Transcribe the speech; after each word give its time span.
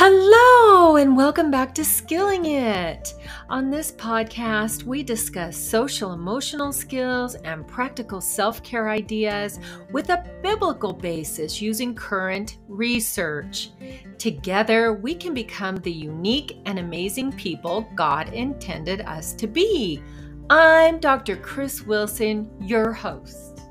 Hello, 0.00 0.94
and 0.94 1.16
welcome 1.16 1.50
back 1.50 1.74
to 1.74 1.84
Skilling 1.84 2.44
It. 2.44 3.14
On 3.50 3.68
this 3.68 3.90
podcast, 3.90 4.84
we 4.84 5.02
discuss 5.02 5.56
social 5.56 6.12
emotional 6.12 6.72
skills 6.72 7.34
and 7.34 7.66
practical 7.66 8.20
self 8.20 8.62
care 8.62 8.90
ideas 8.90 9.58
with 9.90 10.10
a 10.10 10.24
biblical 10.40 10.92
basis 10.92 11.60
using 11.60 11.96
current 11.96 12.58
research. 12.68 13.70
Together, 14.18 14.92
we 14.92 15.16
can 15.16 15.34
become 15.34 15.74
the 15.78 15.90
unique 15.90 16.60
and 16.64 16.78
amazing 16.78 17.32
people 17.32 17.90
God 17.96 18.32
intended 18.32 19.00
us 19.00 19.32
to 19.32 19.48
be. 19.48 20.00
I'm 20.48 21.00
Dr. 21.00 21.34
Chris 21.38 21.82
Wilson, 21.82 22.48
your 22.60 22.92
host. 22.92 23.62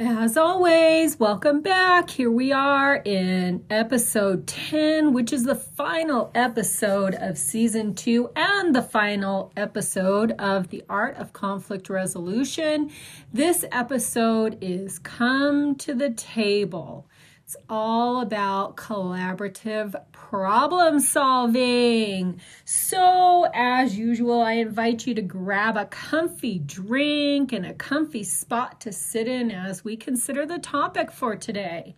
As 0.00 0.36
always, 0.36 1.18
welcome 1.18 1.60
back. 1.60 2.08
Here 2.08 2.30
we 2.30 2.52
are 2.52 3.02
in 3.04 3.64
episode 3.68 4.46
10, 4.46 5.12
which 5.12 5.32
is 5.32 5.42
the 5.42 5.56
final 5.56 6.30
episode 6.36 7.16
of 7.16 7.36
season 7.36 7.96
two 7.96 8.30
and 8.36 8.76
the 8.76 8.82
final 8.82 9.52
episode 9.56 10.30
of 10.38 10.68
the 10.68 10.84
art 10.88 11.16
of 11.16 11.32
conflict 11.32 11.90
resolution. 11.90 12.92
This 13.32 13.64
episode 13.72 14.56
is 14.60 15.00
Come 15.00 15.74
to 15.78 15.94
the 15.94 16.10
Table. 16.10 17.08
It's 17.42 17.56
all 17.68 18.20
about 18.20 18.76
collaborative 18.76 20.00
problem 20.28 21.00
solving. 21.00 22.38
So, 22.66 23.46
as 23.54 23.96
usual, 23.96 24.42
I 24.42 24.54
invite 24.54 25.06
you 25.06 25.14
to 25.14 25.22
grab 25.22 25.78
a 25.78 25.86
comfy 25.86 26.58
drink 26.58 27.54
and 27.54 27.64
a 27.64 27.72
comfy 27.72 28.24
spot 28.24 28.78
to 28.82 28.92
sit 28.92 29.26
in 29.26 29.50
as 29.50 29.84
we 29.84 29.96
consider 29.96 30.44
the 30.44 30.58
topic 30.58 31.10
for 31.10 31.34
today. 31.34 31.96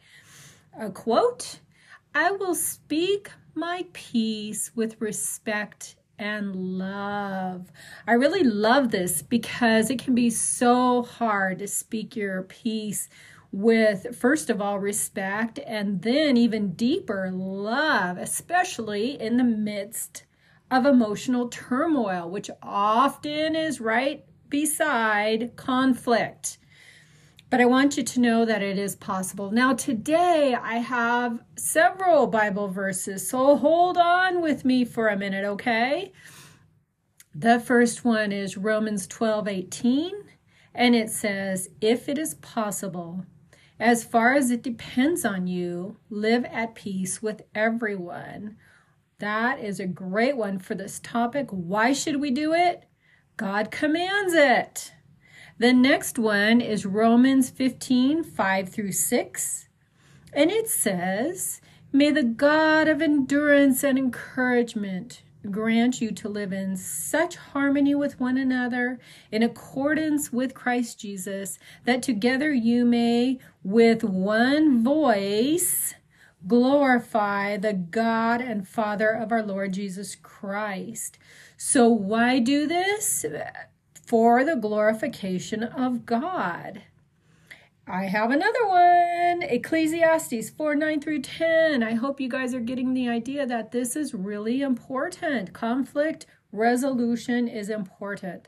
A 0.78 0.90
quote 0.90 1.58
I 2.14 2.30
will 2.30 2.54
speak 2.54 3.32
my 3.56 3.86
peace 3.92 4.70
with 4.76 5.00
respect 5.00 5.96
and 6.16 6.54
love. 6.54 7.72
I 8.06 8.12
really 8.12 8.44
love 8.44 8.92
this 8.92 9.22
because 9.22 9.90
it 9.90 9.98
can 9.98 10.14
be 10.14 10.30
so 10.30 11.02
hard 11.02 11.58
to 11.58 11.66
speak 11.66 12.14
your 12.14 12.42
peace 12.42 13.08
with, 13.52 14.16
first 14.16 14.50
of 14.50 14.60
all, 14.60 14.78
respect 14.78 15.58
and 15.66 16.02
then 16.02 16.36
even 16.36 16.72
deeper 16.72 17.30
love, 17.32 18.16
especially 18.16 19.20
in 19.20 19.36
the 19.36 19.44
midst 19.44 20.24
of 20.70 20.86
emotional 20.86 21.48
turmoil, 21.48 22.30
which 22.30 22.50
often 22.62 23.56
is 23.56 23.80
right 23.80 24.24
beside 24.48 25.56
conflict. 25.56 26.58
But 27.50 27.60
I 27.60 27.64
want 27.64 27.96
you 27.96 28.04
to 28.04 28.20
know 28.20 28.44
that 28.44 28.62
it 28.62 28.78
is 28.78 28.94
possible. 28.94 29.50
Now, 29.50 29.74
today 29.74 30.54
I 30.54 30.76
have 30.76 31.42
several 31.56 32.28
Bible 32.28 32.68
verses, 32.68 33.28
so 33.28 33.56
hold 33.56 33.98
on 33.98 34.40
with 34.40 34.64
me 34.64 34.84
for 34.84 35.08
a 35.08 35.18
minute, 35.18 35.44
okay? 35.44 36.12
The 37.34 37.58
first 37.58 38.04
one 38.04 38.30
is 38.30 38.56
Romans 38.56 39.08
12 39.08 39.48
18, 39.48 40.12
and 40.74 40.94
it 40.94 41.10
says, 41.10 41.68
If 41.80 42.08
it 42.08 42.18
is 42.18 42.34
possible, 42.34 43.24
as 43.80 44.04
far 44.04 44.34
as 44.34 44.50
it 44.50 44.62
depends 44.62 45.24
on 45.24 45.46
you, 45.46 45.96
live 46.10 46.44
at 46.44 46.74
peace 46.74 47.22
with 47.22 47.42
everyone. 47.54 48.56
That 49.20 49.58
is 49.58 49.80
a 49.80 49.86
great 49.86 50.36
one 50.36 50.58
for 50.58 50.74
this 50.74 51.00
topic. 51.00 51.48
Why 51.50 51.94
should 51.94 52.20
we 52.20 52.30
do 52.30 52.52
it? 52.52 52.84
God 53.38 53.70
commands 53.70 54.34
it. 54.34 54.92
The 55.58 55.72
next 55.72 56.18
one 56.18 56.60
is 56.60 56.84
Romans 56.84 57.48
15 57.48 58.22
5 58.22 58.68
through 58.68 58.92
6. 58.92 59.68
And 60.34 60.50
it 60.50 60.68
says, 60.68 61.62
May 61.90 62.10
the 62.10 62.22
God 62.22 62.86
of 62.86 63.00
endurance 63.00 63.82
and 63.82 63.98
encouragement 63.98 65.22
grant 65.48 66.00
you 66.00 66.10
to 66.10 66.28
live 66.28 66.52
in 66.52 66.76
such 66.76 67.36
harmony 67.36 67.94
with 67.94 68.20
one 68.20 68.36
another 68.36 68.98
in 69.30 69.42
accordance 69.42 70.32
with 70.32 70.54
Christ 70.54 71.00
Jesus, 71.00 71.58
that 71.84 72.02
together 72.02 72.52
you 72.52 72.84
may, 72.84 73.38
with 73.62 74.04
one 74.04 74.82
voice, 74.84 75.94
glorify 76.46 77.56
the 77.56 77.72
God 77.72 78.40
and 78.40 78.66
Father 78.66 79.10
of 79.10 79.32
our 79.32 79.42
Lord 79.42 79.72
Jesus 79.72 80.14
Christ. 80.14 81.18
So, 81.56 81.88
why 81.88 82.38
do 82.38 82.66
this? 82.66 83.24
For 84.06 84.44
the 84.44 84.56
glorification 84.56 85.62
of 85.62 86.04
God. 86.06 86.82
I 87.90 88.04
have 88.04 88.30
another 88.30 88.68
one 88.68 89.42
Ecclesiastes 89.42 90.50
4 90.50 90.76
9 90.76 91.00
through 91.00 91.22
10. 91.22 91.82
I 91.82 91.94
hope 91.94 92.20
you 92.20 92.28
guys 92.28 92.54
are 92.54 92.60
getting 92.60 92.94
the 92.94 93.08
idea 93.08 93.44
that 93.46 93.72
this 93.72 93.96
is 93.96 94.14
really 94.14 94.62
important. 94.62 95.52
Conflict 95.52 96.24
resolution 96.52 97.48
is 97.48 97.68
important. 97.68 98.46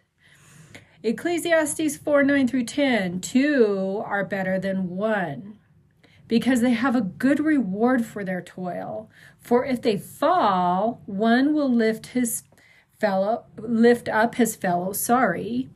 Ecclesiastes 1.03 1.97
4 1.97 2.23
9 2.23 2.47
through 2.47 2.67
10. 2.67 3.21
Two 3.21 4.01
are 4.07 4.25
better 4.25 4.61
than 4.61 4.91
one 4.91 5.59
because 6.29 6.61
they 6.61 6.75
have 6.75 6.95
a 6.95 7.01
good 7.01 7.41
reward 7.41 8.07
for 8.07 8.23
their 8.23 8.43
toil. 8.43 9.11
For 9.41 9.65
if 9.65 9.83
they 9.83 9.99
fall, 9.99 11.03
one 11.07 11.53
will 11.53 11.69
lift 11.69 12.07
his 12.07 12.45
fellow 13.01 13.47
lift 13.59 14.09
up 14.09 14.37
his 14.37 14.55
fellow, 14.55 14.93
sorry, 14.93 15.69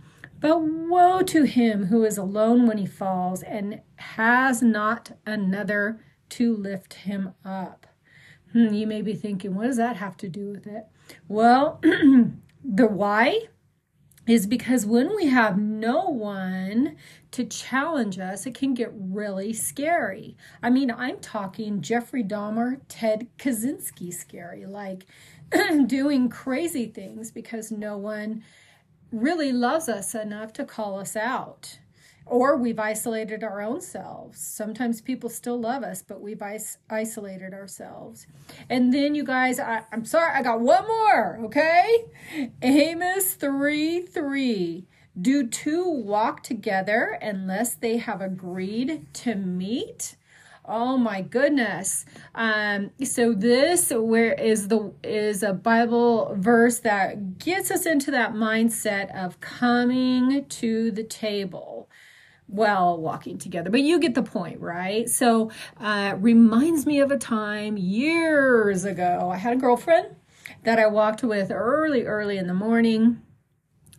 but 0.46 0.60
woe 0.60 1.22
to 1.22 1.42
him 1.42 1.86
who 1.86 2.04
is 2.04 2.16
alone 2.16 2.68
when 2.68 2.78
he 2.78 2.86
falls 2.86 3.42
and 3.42 3.80
has 3.96 4.62
not 4.62 5.10
another 5.26 6.00
to 6.28 6.56
lift 6.56 6.94
him 6.94 7.34
up. 7.44 7.84
Hmm, 8.52 8.72
you 8.72 8.86
may 8.86 9.02
be 9.02 9.14
thinking, 9.14 9.56
what 9.56 9.66
does 9.66 9.76
that 9.78 9.96
have 9.96 10.16
to 10.18 10.28
do 10.28 10.50
with 10.50 10.68
it? 10.68 10.84
Well, 11.26 11.80
the 12.64 12.86
why 12.86 13.46
is 14.28 14.46
because 14.46 14.86
when 14.86 15.16
we 15.16 15.26
have 15.26 15.58
no 15.58 16.04
one 16.04 16.94
to 17.32 17.44
challenge 17.44 18.20
us, 18.20 18.46
it 18.46 18.54
can 18.54 18.72
get 18.72 18.92
really 18.94 19.52
scary. 19.52 20.36
I 20.62 20.70
mean, 20.70 20.92
I'm 20.92 21.18
talking 21.18 21.80
Jeffrey 21.80 22.22
Dahmer, 22.22 22.82
Ted 22.86 23.26
Kaczynski 23.36 24.14
scary, 24.14 24.64
like 24.64 25.06
doing 25.86 26.28
crazy 26.28 26.86
things 26.86 27.32
because 27.32 27.72
no 27.72 27.98
one 27.98 28.44
really 29.12 29.52
loves 29.52 29.88
us 29.88 30.14
enough 30.14 30.52
to 30.54 30.64
call 30.64 30.98
us 30.98 31.16
out. 31.16 31.78
Or 32.28 32.56
we've 32.56 32.78
isolated 32.78 33.44
our 33.44 33.60
own 33.60 33.80
selves. 33.80 34.40
Sometimes 34.40 35.00
people 35.00 35.30
still 35.30 35.60
love 35.60 35.84
us, 35.84 36.02
but 36.02 36.20
we've 36.20 36.42
is- 36.42 36.78
isolated 36.90 37.54
ourselves. 37.54 38.26
And 38.68 38.92
then, 38.92 39.14
you 39.14 39.22
guys, 39.22 39.60
I, 39.60 39.84
I'm 39.92 40.04
sorry, 40.04 40.32
I 40.34 40.42
got 40.42 40.60
one 40.60 40.88
more, 40.88 41.38
okay? 41.44 42.06
Amos 42.62 43.34
3 43.34 44.02
3. 44.02 44.86
Do 45.18 45.46
two 45.46 45.88
walk 45.88 46.42
together 46.42 47.16
unless 47.22 47.74
they 47.74 47.98
have 47.98 48.20
agreed 48.20 49.06
to 49.14 49.34
meet? 49.36 50.16
Oh 50.68 50.96
my 50.96 51.22
goodness. 51.22 52.04
Um, 52.34 52.90
so 53.04 53.32
this 53.32 53.90
where 53.90 54.32
is 54.34 54.68
the 54.68 54.92
is 55.04 55.42
a 55.42 55.52
Bible 55.52 56.34
verse 56.38 56.80
that 56.80 57.38
gets 57.38 57.70
us 57.70 57.86
into 57.86 58.10
that 58.10 58.34
mindset 58.34 59.14
of 59.14 59.40
coming 59.40 60.44
to 60.46 60.90
the 60.90 61.04
table 61.04 61.88
well 62.48 62.98
walking 63.00 63.38
together. 63.38 63.70
But 63.70 63.82
you 63.82 63.98
get 64.00 64.14
the 64.14 64.22
point 64.22 64.60
right? 64.60 65.08
So 65.08 65.50
uh 65.80 66.16
reminds 66.18 66.86
me 66.86 67.00
of 67.00 67.10
a 67.10 67.18
time 67.18 67.76
years 67.76 68.84
ago 68.84 69.30
i 69.32 69.36
had 69.36 69.52
a 69.52 69.56
girlfriend 69.56 70.16
that 70.64 70.78
i 70.78 70.86
walked 70.86 71.22
with 71.22 71.50
early 71.50 72.04
early 72.04 72.38
in 72.38 72.46
the 72.46 72.54
morning 72.54 73.20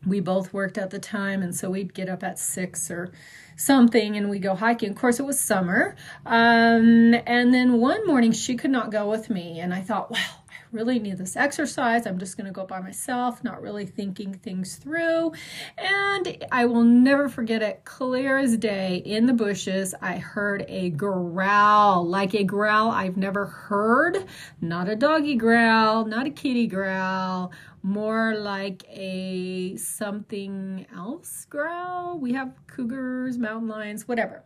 we 0.07 0.19
both 0.19 0.53
worked 0.53 0.77
at 0.77 0.89
the 0.89 1.00
time 1.00 1.44
and 1.44 1.56
so 1.56 1.69
we'd 1.69 1.94
get 1.94 2.09
up 2.09 2.24
at 2.24 2.39
six 2.39 2.89
or 2.89 3.12
something 3.57 4.15
and 4.15 4.30
we 4.30 4.39
go 4.39 4.56
hiking. 4.56 4.92
Of 4.92 4.95
course, 4.95 5.19
it 5.19 5.25
was 5.25 5.39
summer. 5.39 5.95
Um, 6.25 7.13
and 7.25 7.54
then 7.54 7.80
one 7.80 8.06
morning 8.07 8.31
she 8.31 8.56
could 8.56 8.71
not 8.71 8.92
go 8.92 9.09
with 9.09 9.30
me. 9.30 9.59
And 9.59 9.74
I 9.74 9.81
thought, 9.81 10.12
well, 10.12 10.21
I 10.50 10.56
really 10.71 11.00
need 11.00 11.18
this 11.18 11.36
exercise. 11.36 12.06
I'm 12.06 12.19
just 12.19 12.38
going 12.38 12.45
to 12.45 12.51
go 12.51 12.65
by 12.65 12.80
myself, 12.80 13.44
not 13.44 13.62
really 13.62 13.86
thinking 13.86 14.33
things 14.33 14.75
through. 14.75 15.33
And 15.77 16.45
I 16.51 16.65
will 16.65 16.83
never 16.83 17.30
forget 17.30 17.62
it, 17.62 17.83
clear 17.83 18.38
as 18.38 18.57
day 18.57 18.98
in 18.98 19.25
the 19.25 19.33
bushes, 19.33 19.95
I 20.01 20.18
heard 20.18 20.65
a 20.68 20.92
growl, 20.92 22.06
like 22.06 22.36
a 22.36 22.44
growl 22.44 22.92
I've 22.92 23.18
never 23.18 23.45
heard. 23.45 24.25
Not 24.62 24.88
a 24.88 24.95
doggy 24.95 25.36
growl, 25.36 26.06
not 26.06 26.27
a 26.27 26.31
kitty 26.31 26.68
growl 26.68 27.51
more 27.88 28.36
like 28.36 28.84
a 28.89 29.78
something 29.78 30.86
else 30.94 31.45
growl. 31.45 32.19
We 32.19 32.34
have 32.34 32.54
cougars, 32.68 33.38
mountain 33.38 33.69
lions, 33.69 34.07
whatever. 34.10 34.44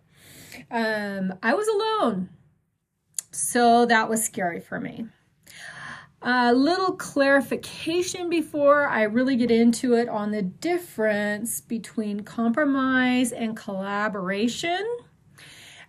Um, 0.69 1.33
I 1.41 1.55
was 1.55 1.67
alone, 1.67 2.29
so 3.31 3.87
that 3.87 4.07
was 4.09 4.23
scary 4.23 4.59
for 4.59 4.79
me. 4.79 5.07
A 6.21 6.53
little 6.53 6.91
clarification 6.91 8.29
before 8.29 8.87
I 8.87 9.03
really 9.03 9.35
get 9.35 9.49
into 9.49 9.95
it 9.95 10.07
on 10.07 10.29
the 10.29 10.43
difference 10.43 11.61
between 11.61 12.19
compromise 12.19 13.31
and 13.31 13.57
collaboration. 13.57 14.85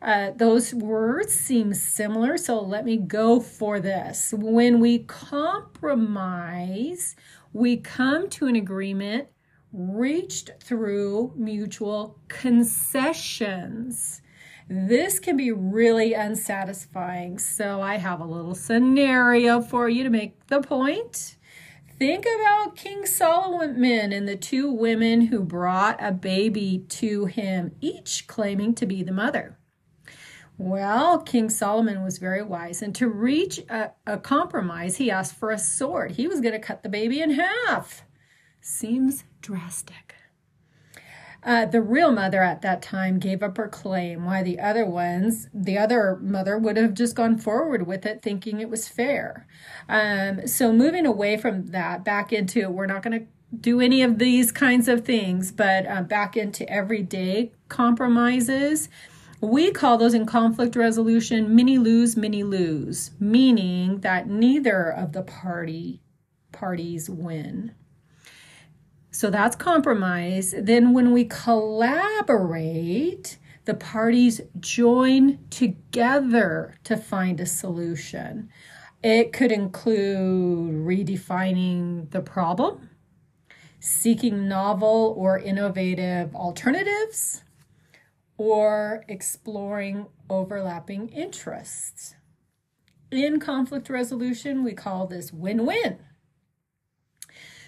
Uh, 0.01 0.31
those 0.35 0.73
words 0.75 1.33
seem 1.33 1.75
similar, 1.75 2.37
so 2.37 2.61
let 2.61 2.85
me 2.85 2.97
go 2.97 3.39
for 3.39 3.79
this. 3.79 4.35
When 4.37 4.81
we 4.81 5.01
compromise, 5.01 5.75
we 7.53 7.77
come 7.77 8.29
to 8.31 8.47
an 8.47 8.57
agreement 8.57 9.29
reached 9.73 10.51
through 10.61 11.33
mutual 11.37 12.19
concessions. 12.29 14.21
This 14.69 15.19
can 15.19 15.37
be 15.37 15.53
really 15.53 16.15
unsatisfying. 16.15 17.39
So, 17.39 17.83
I 17.83 17.97
have 17.97 18.21
a 18.21 18.25
little 18.25 18.55
scenario 18.55 19.61
for 19.61 19.89
you 19.89 20.05
to 20.05 20.11
make 20.11 20.47
the 20.47 20.61
point. 20.61 21.37
Think 21.99 22.27
about 22.27 22.77
King 22.77 23.07
Solomon 23.07 24.13
and 24.13 24.27
the 24.27 24.37
two 24.37 24.71
women 24.71 25.27
who 25.27 25.41
brought 25.41 26.03
a 26.03 26.13
baby 26.13 26.85
to 26.89 27.27
him, 27.27 27.77
each 27.81 28.27
claiming 28.27 28.75
to 28.75 28.87
be 28.87 29.03
the 29.03 29.13
mother. 29.13 29.59
Well, 30.63 31.19
King 31.19 31.51
Solomon 31.51 32.05
was 32.05 32.19
very 32.19 32.41
wise, 32.41 32.83
and 32.83 32.95
to 32.95 33.09
reach 33.09 33.59
a, 33.69 33.91
a 34.07 34.17
compromise, 34.17 34.97
he 34.97 35.11
asked 35.11 35.35
for 35.35 35.51
a 35.51 35.59
sword. 35.59 36.13
He 36.13 36.29
was 36.29 36.41
going 36.41 36.53
to 36.53 36.61
cut 36.61 36.85
the 36.85 36.89
baby 36.89 37.21
in 37.21 37.33
half. 37.33 38.05
Seems 38.61 39.25
drastic. 39.41 40.15
Uh, 41.43 41.67
the 41.67 41.83
real 41.83 42.13
mother 42.13 42.45
at 42.45 42.63
that 42.63 42.81
time 42.81 43.19
gave 43.19 43.43
up 43.43 43.57
her 43.57 43.67
claim, 43.67 44.25
Why 44.25 44.45
the 44.45 44.61
other 44.61 44.87
ones, 44.87 45.49
the 45.53 45.79
other 45.79 46.17
mother 46.23 46.57
would 46.57 46.77
have 46.77 46.95
just 46.95 47.17
gone 47.17 47.39
forward 47.39 47.85
with 47.85 48.07
it, 48.07 48.23
thinking 48.23 48.61
it 48.61 48.71
was 48.71 48.87
fair. 48.87 49.49
Um, 49.89 50.47
so, 50.47 50.73
moving 50.73 51.07
away 51.07 51.39
from 51.39 51.67
that, 51.73 52.05
back 52.05 52.33
into 52.33 52.71
we're 52.71 52.87
not 52.87 53.03
going 53.03 53.19
to 53.19 53.27
do 53.61 53.81
any 53.81 54.01
of 54.03 54.21
these 54.21 54.53
kinds 54.53 54.87
of 54.87 55.05
things, 55.05 55.51
but 55.51 55.89
uh, 55.89 56.03
back 56.03 56.37
into 56.37 56.71
everyday 56.71 57.51
compromises. 57.69 58.89
We 59.43 59.73
call 59.73 59.99
those 59.99 60.15
in 60.15 60.25
conflict 60.25 60.77
resolution 60.77 61.53
mini 61.57 61.77
lose, 61.77 62.17
mini 62.17 62.45
lose, 62.45 63.11
meaning 63.19 63.99
that 64.03 64.29
neither 64.29 64.89
of 64.89 65.13
the 65.13 65.23
party 65.23 66.01
parties 66.53 67.11
win. 67.11 67.75
So 69.11 69.31
that's 69.31 69.57
compromise. 69.57 70.55
Then 70.57 70.93
when 70.93 71.11
we 71.11 71.25
collaborate, 71.25 71.77
the 73.65 73.75
parties 73.75 74.41
join 74.61 75.41
together 75.51 76.77
to 76.85 76.97
find 76.97 77.41
a 77.41 77.47
solution. 77.47 78.49
It 79.03 79.33
could 79.33 79.51
include 79.51 80.87
redefining 80.87 82.09
the 82.13 82.21
problem, 82.21 82.91
seeking 83.81 84.47
novel 84.47 85.17
or 85.19 85.41
innovative 85.41 86.33
alternatives, 86.37 87.43
or 88.37 89.05
exploring 89.09 90.07
overlapping 90.29 91.09
interests. 91.09 92.15
In 93.11 93.39
conflict 93.41 93.91
resolution, 93.91 94.65
we 94.65 94.73
call 94.73 95.07
this 95.07 95.33
win 95.33 95.67
win. 95.67 95.99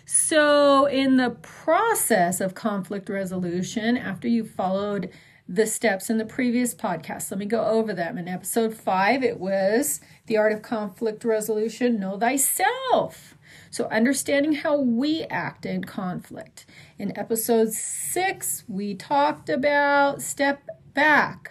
So, 0.07 0.87
in 0.87 1.17
the 1.17 1.31
process 1.31 2.41
of 2.41 2.55
conflict 2.55 3.09
resolution, 3.09 3.97
after 3.97 4.29
you've 4.29 4.51
followed 4.51 5.11
the 5.49 5.67
steps 5.67 6.09
in 6.09 6.19
the 6.19 6.25
previous 6.25 6.75
podcast, 6.75 7.31
let 7.31 7.39
me 7.39 7.47
go 7.47 7.65
over 7.65 7.93
them. 7.93 8.17
In 8.19 8.29
episode 8.29 8.75
five, 8.75 9.23
it 9.23 9.39
was 9.39 10.01
the 10.27 10.37
art 10.37 10.53
of 10.53 10.63
conflict 10.63 11.25
resolution 11.25 12.01
know 12.01 12.19
thyself. 12.19 13.34
So, 13.75 13.87
understanding 13.87 14.53
how 14.53 14.79
we 14.79 15.25
act 15.25 15.67
in 15.67 15.83
conflict. 15.83 16.65
In 16.97 17.19
episode 17.19 17.73
six, 17.73 18.63
we 18.69 18.95
talked 18.95 19.49
about 19.49 20.23
step 20.23 20.63
back, 20.95 21.51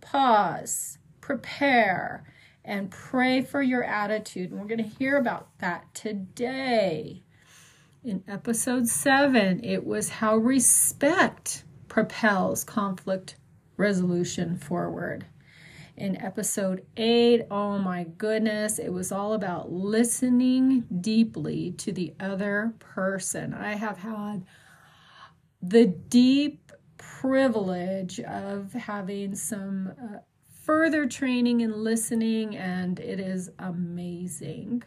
pause, 0.00 0.96
prepare, 1.20 2.24
and 2.64 2.90
pray 2.90 3.42
for 3.42 3.60
your 3.60 3.84
attitude. 3.84 4.50
And 4.50 4.58
we're 4.58 4.66
going 4.66 4.82
to 4.82 4.96
hear 4.98 5.18
about 5.18 5.58
that 5.58 5.94
today. 5.94 7.22
In 8.02 8.24
episode 8.26 8.88
seven, 8.88 9.62
it 9.62 9.84
was 9.84 10.08
how 10.08 10.38
respect 10.38 11.64
propels 11.86 12.64
conflict 12.64 13.36
resolution 13.76 14.56
forward. 14.56 15.26
In 15.98 16.22
episode 16.22 16.86
eight, 16.96 17.46
oh 17.50 17.76
my 17.76 18.04
goodness, 18.04 18.78
it 18.78 18.90
was 18.90 19.10
all 19.10 19.32
about 19.32 19.72
listening 19.72 20.84
deeply 21.00 21.72
to 21.72 21.90
the 21.90 22.14
other 22.20 22.72
person. 22.78 23.52
I 23.52 23.74
have 23.74 23.98
had 23.98 24.46
the 25.60 25.86
deep 25.86 26.70
privilege 26.98 28.20
of 28.20 28.72
having 28.74 29.34
some 29.34 29.92
uh, 30.00 30.18
further 30.62 31.04
training 31.04 31.62
in 31.62 31.72
listening, 31.82 32.56
and 32.56 33.00
it 33.00 33.18
is 33.18 33.50
amazing. 33.58 34.84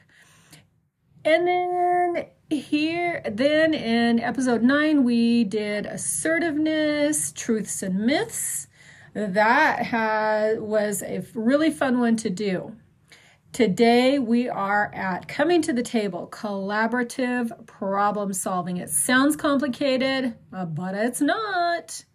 And 1.26 1.46
then 1.46 2.26
here, 2.50 3.22
then 3.30 3.74
in 3.74 4.22
episode 4.22 4.64
nine, 4.64 5.04
we 5.04 5.44
did 5.44 5.86
assertiveness, 5.86 7.34
truths 7.34 7.84
and 7.84 8.00
myths. 8.00 8.68
That 9.14 9.84
had, 9.84 10.62
was 10.62 11.04
a 11.04 11.24
really 11.34 11.70
fun 11.70 12.00
one 12.00 12.16
to 12.18 12.30
do. 12.30 12.76
Today, 13.52 14.18
we 14.18 14.48
are 14.48 14.90
at 14.94 15.28
coming 15.28 15.62
to 15.64 15.74
the 15.74 15.84
table, 15.84 16.30
collaborative 16.32 17.68
problem 17.68 18.32
solving. 18.32 18.78
It 18.78 18.90
sounds 18.90 19.36
complicated, 19.36 20.38
uh, 20.54 20.66
but 20.66 20.96
it's 20.96 21.20
not. 21.20 22.06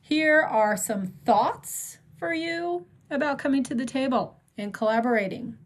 Here 0.00 0.40
are 0.40 0.76
some 0.76 1.08
thoughts 1.24 1.98
for 2.16 2.32
you 2.32 2.86
about 3.10 3.40
coming 3.40 3.64
to 3.64 3.74
the 3.74 3.84
table 3.84 4.40
and 4.56 4.72
collaborating. 4.72 5.58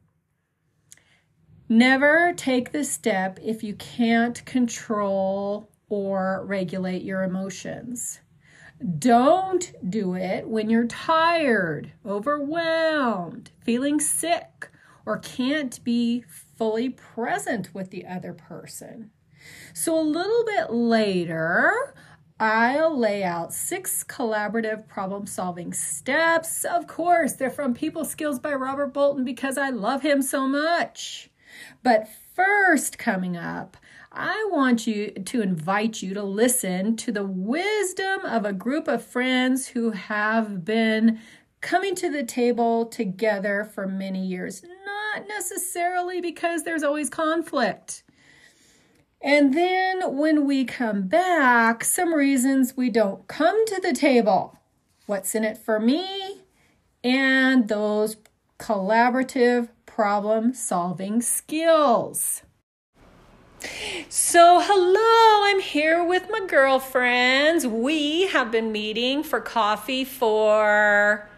Never 1.69 2.33
take 2.35 2.73
this 2.73 2.91
step 2.91 3.39
if 3.43 3.63
you 3.63 3.75
can't 3.75 4.43
control 4.47 5.71
or 5.91 6.47
regulate 6.47 7.03
your 7.03 7.23
emotions. 7.23 8.21
Don't 8.99 9.73
do 9.91 10.15
it 10.15 10.49
when 10.49 10.71
you're 10.71 10.87
tired, 10.87 11.93
overwhelmed, 12.05 13.51
feeling 13.63 14.01
sick, 14.01 14.71
or 15.05 15.19
can't 15.19 15.83
be 15.85 16.25
fully 16.57 16.89
present 16.89 17.75
with 17.75 17.91
the 17.91 18.07
other 18.07 18.33
person. 18.33 19.11
So, 19.75 19.99
a 19.99 20.01
little 20.01 20.45
bit 20.47 20.71
later, 20.71 21.95
I'll 22.39 22.99
lay 22.99 23.23
out 23.23 23.53
six 23.53 24.03
collaborative 24.03 24.89
problem 24.89 25.27
solving 25.27 25.75
steps. 25.75 26.65
Of 26.65 26.87
course, 26.87 27.35
they're 27.35 27.51
from 27.51 27.75
People 27.75 28.07
Skills 28.07 28.39
by 28.39 28.55
Robert 28.55 28.95
Bolton 28.95 29.25
because 29.25 29.59
I 29.59 29.69
love 29.69 30.01
him 30.01 30.23
so 30.23 30.47
much. 30.47 31.29
But 31.83 32.09
first, 32.35 32.97
coming 32.97 33.37
up, 33.37 33.77
I 34.13 34.49
want 34.51 34.89
you 34.89 35.11
to 35.11 35.41
invite 35.41 36.03
you 36.03 36.15
to 36.15 36.23
listen 36.25 36.97
to 36.97 37.13
the 37.13 37.25
wisdom 37.25 38.25
of 38.25 38.45
a 38.45 38.53
group 38.53 38.89
of 38.89 39.05
friends 39.05 39.69
who 39.69 39.93
have 39.93 40.65
been 40.65 41.21
coming 41.61 41.95
to 41.95 42.11
the 42.11 42.25
table 42.25 42.87
together 42.87 43.71
for 43.73 43.87
many 43.87 44.27
years, 44.27 44.65
not 44.85 45.29
necessarily 45.29 46.21
because 46.21 46.65
there's 46.65 46.83
always 46.83 47.09
conflict. 47.09 48.03
And 49.23 49.55
then 49.55 50.17
when 50.17 50.45
we 50.45 50.65
come 50.65 51.03
back, 51.03 51.85
some 51.85 52.13
reasons 52.13 52.77
we 52.77 52.91
don't 52.91 53.29
come 53.29 53.65
to 53.67 53.81
the 53.81 53.93
table. 53.93 54.59
What's 55.07 55.37
in 55.37 55.45
it 55.45 55.57
for 55.57 55.79
me? 55.79 56.41
And 57.05 57.69
those 57.69 58.17
collaborative 58.59 59.69
problem 59.87 60.53
solving 60.53 61.23
skills. 61.23 62.43
So, 64.09 64.61
hello, 64.61 65.43
I'm 65.45 65.61
here 65.61 66.03
with 66.03 66.29
my 66.31 66.41
girlfriends. 66.47 67.67
We 67.67 68.27
have 68.29 68.51
been 68.51 68.73
meeting 68.73 69.23
for 69.23 69.41
coffee 69.41 70.05
for 70.05 71.29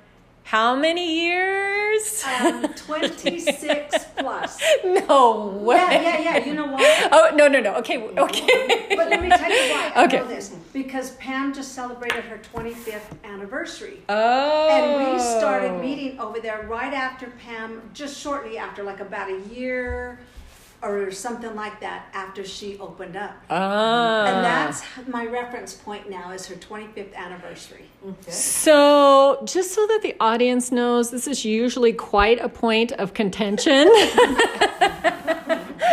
how 0.44 0.76
many 0.76 1.20
years? 1.20 2.24
Um, 2.40 2.68
26 2.76 4.04
plus. 4.16 4.60
No 4.84 5.48
way. 5.62 5.76
Yeah, 5.76 6.00
yeah, 6.00 6.18
yeah. 6.20 6.44
You 6.44 6.54
know 6.54 6.66
why? 6.66 7.08
Oh, 7.10 7.30
no, 7.34 7.48
no, 7.48 7.60
no. 7.60 7.74
Okay, 7.76 7.98
okay. 7.98 8.86
But 8.96 9.08
let 9.10 9.22
me 9.22 9.28
tell 9.30 9.50
you 9.50 9.72
why 9.72 9.92
I 9.94 10.04
Okay. 10.04 10.18
know 10.18 10.28
this. 10.28 10.54
Because 10.72 11.12
Pam 11.16 11.52
just 11.52 11.72
celebrated 11.74 12.24
her 12.24 12.38
25th 12.38 13.22
anniversary. 13.24 13.98
Oh. 14.08 14.68
And 14.70 15.12
we 15.14 15.18
started 15.18 15.80
meeting 15.80 16.20
over 16.20 16.38
there 16.38 16.66
right 16.68 16.92
after 16.92 17.28
Pam, 17.44 17.82
just 17.94 18.20
shortly 18.20 18.58
after, 18.58 18.82
like 18.82 19.00
about 19.00 19.30
a 19.30 19.40
year 19.52 20.20
or 20.82 21.10
something 21.10 21.54
like 21.54 21.80
that, 21.80 22.06
after 22.12 22.44
she 22.44 22.78
opened 22.78 23.16
up. 23.16 23.36
Ah. 23.48 24.26
And 24.26 24.44
that's 24.44 24.82
my 25.06 25.26
reference 25.26 25.74
point 25.74 26.10
now 26.10 26.32
is 26.32 26.46
her 26.46 26.56
25th 26.56 27.14
anniversary. 27.14 27.84
Okay. 28.06 28.30
So, 28.30 29.42
just 29.44 29.72
so 29.72 29.86
that 29.86 30.00
the 30.02 30.14
audience 30.20 30.72
knows, 30.72 31.10
this 31.10 31.26
is 31.26 31.44
usually 31.44 31.92
quite 31.92 32.40
a 32.40 32.48
point 32.48 32.92
of 32.92 33.14
contention. 33.14 33.88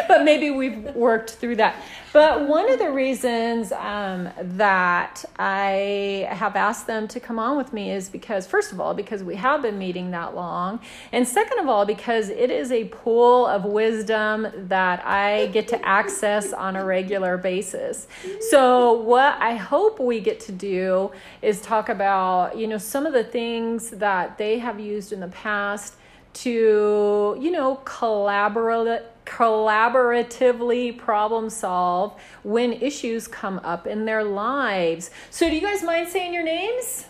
But 0.10 0.24
maybe 0.24 0.50
we've 0.50 0.96
worked 0.96 1.31
through 1.34 1.58
that. 1.58 1.75
But 2.12 2.48
one 2.48 2.72
of 2.72 2.80
the 2.80 2.92
reasons 2.92 3.72
um, 3.72 4.30
that 4.39 5.24
I 5.38 6.28
have 6.32 6.56
asked 6.56 6.88
them 6.88 7.08
to 7.10 7.20
come 7.20 7.38
on 7.38 7.56
with 7.56 7.72
me 7.72 7.92
is 7.92 8.10
because, 8.10 8.48
first 8.48 8.72
of 8.72 8.82
all, 8.82 8.94
because 8.94 9.24
we 9.24 9.36
have 9.36 9.62
been 9.62 9.78
meeting 9.78 10.10
that 10.12 10.36
long. 10.36 10.80
And 11.12 11.28
second 11.28 11.60
of 11.60 11.70
all, 11.70 11.86
because 11.86 12.30
it 12.30 12.50
is 12.50 12.72
a 12.72 12.86
pool 12.86 13.46
of 13.46 13.63
wisdom 13.63 14.48
that 14.56 15.06
I 15.06 15.48
get 15.48 15.68
to 15.70 15.86
access 15.86 16.51
on 16.51 16.75
a 16.75 16.84
regular 16.84 17.38
basis. 17.38 18.08
So, 18.50 18.94
what 18.94 19.39
I 19.39 19.56
hope 19.56 20.00
we 20.00 20.20
get 20.20 20.39
to 20.42 20.51
do 20.51 21.12
is 21.42 21.62
talk 21.62 21.89
about, 21.89 22.58
you 22.58 22.68
know, 22.68 22.80
some 22.80 23.06
of 23.06 23.13
the 23.13 23.24
things 23.24 23.92
that 23.92 24.38
they 24.38 24.60
have 24.60 24.80
used 24.80 25.13
in 25.13 25.20
the 25.20 25.28
past 25.28 25.96
to, 26.32 27.38
you 27.39 27.51
know, 27.51 27.75
collaborate 27.86 29.04
collaboratively 29.29 30.98
problem 30.98 31.50
solve 31.50 32.19
when 32.43 32.74
issues 32.74 33.27
come 33.27 33.59
up 33.63 33.86
in 33.86 34.05
their 34.05 34.24
lives. 34.24 35.12
So, 35.29 35.48
do 35.48 35.55
you 35.55 35.62
guys 35.62 35.83
mind 35.83 36.09
saying 36.09 36.33
your 36.33 36.43
names? 36.43 37.05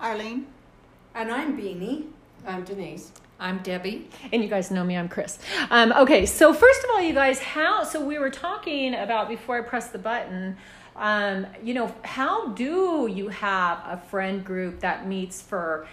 Arlene. 0.00 0.46
And 1.14 1.30
I'm 1.30 1.56
Beanie. 1.56 2.06
I'm 2.46 2.64
Denise. 2.64 3.12
I'm 3.38 3.58
Debbie. 3.58 4.08
And 4.32 4.42
you 4.42 4.48
guys 4.48 4.70
know 4.70 4.84
me, 4.84 4.96
I'm 4.96 5.08
Chris. 5.08 5.38
Um, 5.70 5.92
okay, 5.92 6.24
so 6.24 6.52
first 6.52 6.82
of 6.84 6.90
all, 6.90 7.00
you 7.00 7.12
guys, 7.12 7.40
how, 7.40 7.84
so 7.84 8.04
we 8.04 8.18
were 8.18 8.30
talking 8.30 8.94
about 8.94 9.28
before 9.28 9.58
I 9.58 9.60
press 9.60 9.88
the 9.88 9.98
button, 9.98 10.56
um, 10.96 11.46
you 11.62 11.74
know, 11.74 11.94
how 12.02 12.48
do 12.48 13.08
you 13.12 13.28
have 13.28 13.82
a 13.86 13.96
friend 13.96 14.44
group 14.44 14.80
that 14.80 15.06
meets 15.06 15.42
for 15.42 15.86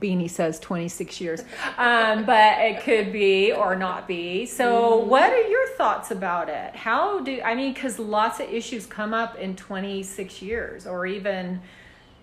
Beanie 0.00 0.30
says 0.30 0.58
26 0.60 1.20
years, 1.20 1.44
um, 1.78 2.24
but 2.24 2.58
it 2.60 2.82
could 2.82 3.12
be 3.12 3.52
or 3.52 3.76
not 3.76 4.08
be. 4.08 4.46
So, 4.46 4.96
what 4.98 5.32
are 5.32 5.48
your 5.48 5.68
thoughts 5.76 6.10
about 6.10 6.48
it? 6.48 6.74
How 6.74 7.20
do 7.20 7.40
I 7.42 7.54
mean? 7.54 7.72
Because 7.74 7.98
lots 7.98 8.40
of 8.40 8.48
issues 8.48 8.86
come 8.86 9.12
up 9.14 9.36
in 9.36 9.56
26 9.56 10.42
years, 10.42 10.86
or 10.86 11.06
even 11.06 11.60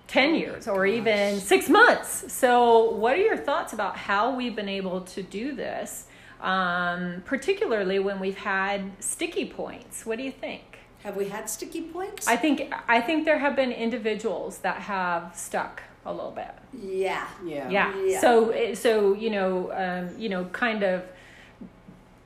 10 0.07 0.35
years, 0.35 0.67
or 0.67 0.85
even 0.85 1.39
six 1.39 1.69
months. 1.69 2.31
So, 2.31 2.91
what 2.91 3.13
are 3.13 3.21
your 3.21 3.37
thoughts 3.37 3.73
about 3.73 3.95
how 3.97 4.35
we've 4.35 4.55
been 4.55 4.69
able 4.69 5.01
to 5.01 5.21
do 5.21 5.53
this, 5.53 6.07
um, 6.41 7.21
particularly 7.25 7.99
when 7.99 8.19
we've 8.19 8.37
had 8.37 8.91
sticky 8.99 9.45
points? 9.45 10.05
What 10.05 10.17
do 10.17 10.23
you 10.23 10.31
think? 10.31 10.79
Have 11.03 11.15
we 11.15 11.29
had 11.29 11.49
sticky 11.49 11.83
points? 11.83 12.27
I 12.27 12.35
think 12.35 12.73
I 12.87 12.99
think 12.99 13.23
there 13.23 13.39
have 13.39 13.55
been 13.55 13.71
individuals 13.71 14.57
that 14.59 14.81
have 14.81 15.31
stuck 15.33 15.83
a 16.09 16.13
little 16.13 16.31
bit. 16.31 16.51
yeah. 16.73 17.27
Yeah. 17.45 17.69
Yeah. 17.69 17.95
Yeah. 18.03 18.21
So 18.21 18.73
so 18.73 19.13
you 19.13 19.29
know 19.29 19.71
um, 19.73 20.19
you 20.19 20.29
know 20.29 20.45
kind 20.45 20.83
of 20.83 21.03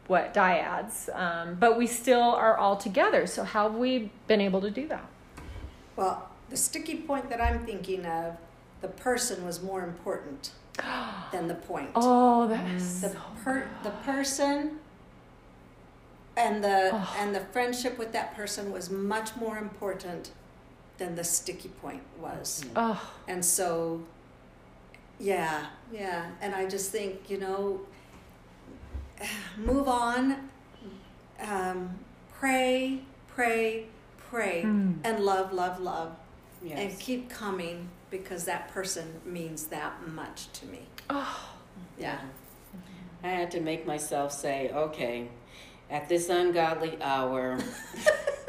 what 0.07 0.33
dyads, 0.33 1.09
um, 1.17 1.55
but 1.59 1.77
we 1.77 1.87
still 1.87 2.21
are 2.21 2.57
all 2.57 2.75
together. 2.77 3.25
So 3.27 3.43
how 3.43 3.69
have 3.69 3.77
we 3.79 4.11
been 4.27 4.41
able 4.41 4.61
to 4.61 4.69
do 4.69 4.87
that? 4.89 5.05
Well, 5.95 6.29
the 6.49 6.57
sticky 6.57 6.95
point 6.97 7.29
that 7.29 7.39
I'm 7.39 7.65
thinking 7.65 8.05
of, 8.05 8.35
the 8.81 8.89
person 8.89 9.45
was 9.45 9.61
more 9.63 9.83
important 9.83 10.51
than 11.31 11.47
the 11.47 11.55
point. 11.55 11.91
Oh, 11.95 12.47
that 12.47 12.67
is 12.71 13.01
the 13.01 13.09
so 13.09 13.17
per 13.43 13.67
the 13.83 13.91
person 13.91 14.79
and 16.35 16.63
the 16.63 16.89
Oh. 16.93 17.15
and 17.19 17.33
the 17.35 17.41
friendship 17.53 17.97
with 17.97 18.11
that 18.13 18.35
person 18.35 18.71
was 18.71 18.89
much 18.89 19.35
more 19.35 19.57
important 19.57 20.31
than 21.03 21.15
the 21.15 21.23
sticky 21.23 21.69
point 21.69 22.01
was. 22.19 22.63
oh 22.75 23.01
And 23.27 23.43
so 23.43 24.01
yeah, 25.19 25.67
yeah, 25.91 26.31
and 26.41 26.55
I 26.55 26.65
just 26.65 26.91
think, 26.91 27.29
you 27.29 27.37
know, 27.39 27.81
move 29.57 29.87
on 29.87 30.49
um, 31.41 31.99
pray, 32.33 33.01
pray, 33.35 33.85
pray 34.29 34.63
Mm. 34.63 34.95
and 35.03 35.19
love, 35.23 35.53
love, 35.53 35.79
love 35.79 36.15
and 36.79 36.97
keep 36.99 37.29
coming 37.29 37.89
because 38.09 38.45
that 38.45 38.69
person 38.69 39.19
means 39.25 39.65
that 39.67 40.07
much 40.07 40.51
to 40.53 40.65
me. 40.65 40.79
oh 41.09 41.49
Yeah. 41.99 42.19
I 43.23 43.27
had 43.29 43.51
to 43.51 43.59
make 43.61 43.85
myself 43.85 44.31
say, 44.31 44.69
okay, 44.73 45.27
at 45.89 46.07
this 46.09 46.29
ungodly 46.29 46.97
hour, 47.01 47.57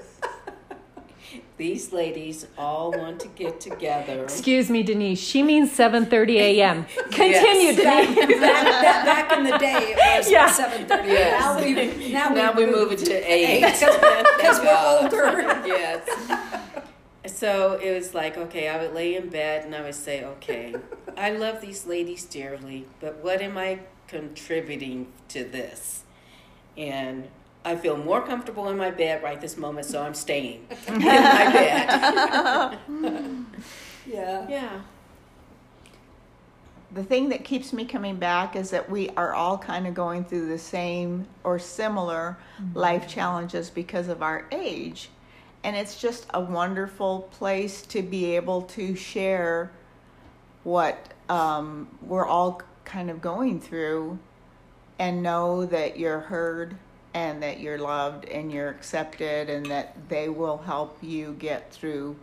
these 1.57 1.93
ladies 1.93 2.47
all 2.59 2.91
want 2.91 3.21
to 3.21 3.29
get 3.29 3.61
together. 3.61 4.25
excuse 4.25 4.69
me, 4.71 4.83
Denise. 4.83 5.21
She 5.21 5.43
means 5.43 5.71
seven 5.71 6.05
thirty 6.07 6.39
a.m. 6.39 6.85
Continue, 7.11 7.83
Back, 7.83 8.09
Denise. 8.09 8.41
back, 8.41 9.05
back 9.05 9.39
in 9.39 9.45
the 9.45 9.57
day, 9.59 9.95
it 9.97 10.19
was 10.19 10.31
Yeah. 10.31 10.51
seven 10.51 10.87
thirty. 10.87 11.09
Yes. 11.09 11.41
Now 11.41 11.65
we 11.65 12.13
now, 12.13 12.29
Now 12.31 12.53
we 12.53 12.67
move 12.67 12.91
it 12.93 12.99
to 13.01 13.15
eight. 13.33 13.61
because 13.61 14.61
we're 14.61 15.01
older. 15.01 15.63
yes. 15.67 16.09
So 17.27 17.81
it 17.83 17.91
was 17.95 18.13
like, 18.15 18.37
okay, 18.37 18.69
I 18.69 18.79
would 18.81 18.93
lay 18.95 19.17
in 19.17 19.31
bed 19.31 19.65
and 19.65 19.75
I 19.75 19.81
would 19.81 19.95
say, 19.95 20.23
okay, 20.25 20.75
I 21.17 21.31
love 21.31 21.63
these 21.63 21.87
ladies 21.87 22.25
dearly, 22.27 22.87
but 23.01 23.25
what 23.25 23.41
am 23.41 23.57
I 23.57 23.81
contributing 24.09 25.07
to 25.29 25.43
this? 25.43 26.03
And 26.77 27.29
I 27.65 27.77
feel 27.77 27.97
more 27.97 28.21
comfortable 28.21 28.69
in 28.69 28.77
my 28.77 28.91
bed 28.91 29.23
right 29.23 29.41
this 29.41 29.57
moment, 29.57 29.87
so 29.87 30.03
I'm 30.03 30.15
staying 30.15 30.67
in 30.89 30.99
my 30.99 32.79
bed. 32.89 33.47
Yeah. 34.07 34.47
yeah. 34.49 34.81
The 36.93 37.03
thing 37.03 37.31
that 37.31 37.43
keeps 37.43 37.73
me 37.73 37.87
coming 37.87 38.17
back 38.17 38.55
is 38.55 38.71
that 38.71 38.89
we 38.91 39.09
are 39.17 39.33
all 39.33 39.57
kind 39.57 39.87
of 39.87 39.95
going 39.95 40.25
through 40.25 40.49
the 40.49 40.59
same 40.59 41.27
or 41.43 41.59
similar 41.59 42.37
life 42.75 43.09
challenges 43.09 43.71
because 43.71 44.09
of 44.09 44.23
our 44.23 44.47
age. 44.53 45.09
And 45.65 45.75
it's 45.75 45.99
just 45.99 46.27
a 46.35 46.41
wonderful 46.41 47.23
place 47.33 47.83
to 47.87 48.03
be 48.03 48.37
able 48.37 48.63
to 48.63 48.95
share 48.95 49.73
what 50.63 51.15
um, 51.29 51.89
we're 52.03 52.27
all 52.27 52.61
kind 52.85 53.11
of 53.11 53.21
going 53.23 53.61
through 53.61 54.19
and 54.99 55.23
know 55.23 55.65
that 55.67 55.99
you're 55.99 56.21
heard 56.21 56.77
and 57.15 57.43
that 57.43 57.61
you're 57.61 57.79
loved 57.79 58.27
and 58.27 58.53
you're 58.53 58.69
accepted 58.69 59.49
and 59.49 59.67
that 59.67 59.97
they 60.09 60.29
will 60.29 60.59
help 60.59 60.99
you 61.01 61.37
get 61.39 61.73
through 61.73 62.17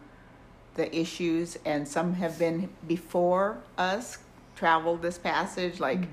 the 0.76 0.94
issues. 0.96 1.58
And 1.66 1.88
some 1.88 2.14
have 2.16 2.38
been 2.38 2.70
before 2.88 3.58
us 3.78 4.20
traveled 4.56 5.02
this 5.02 5.18
passage 5.18 5.80
like 5.80 6.02
mm-hmm. 6.02 6.12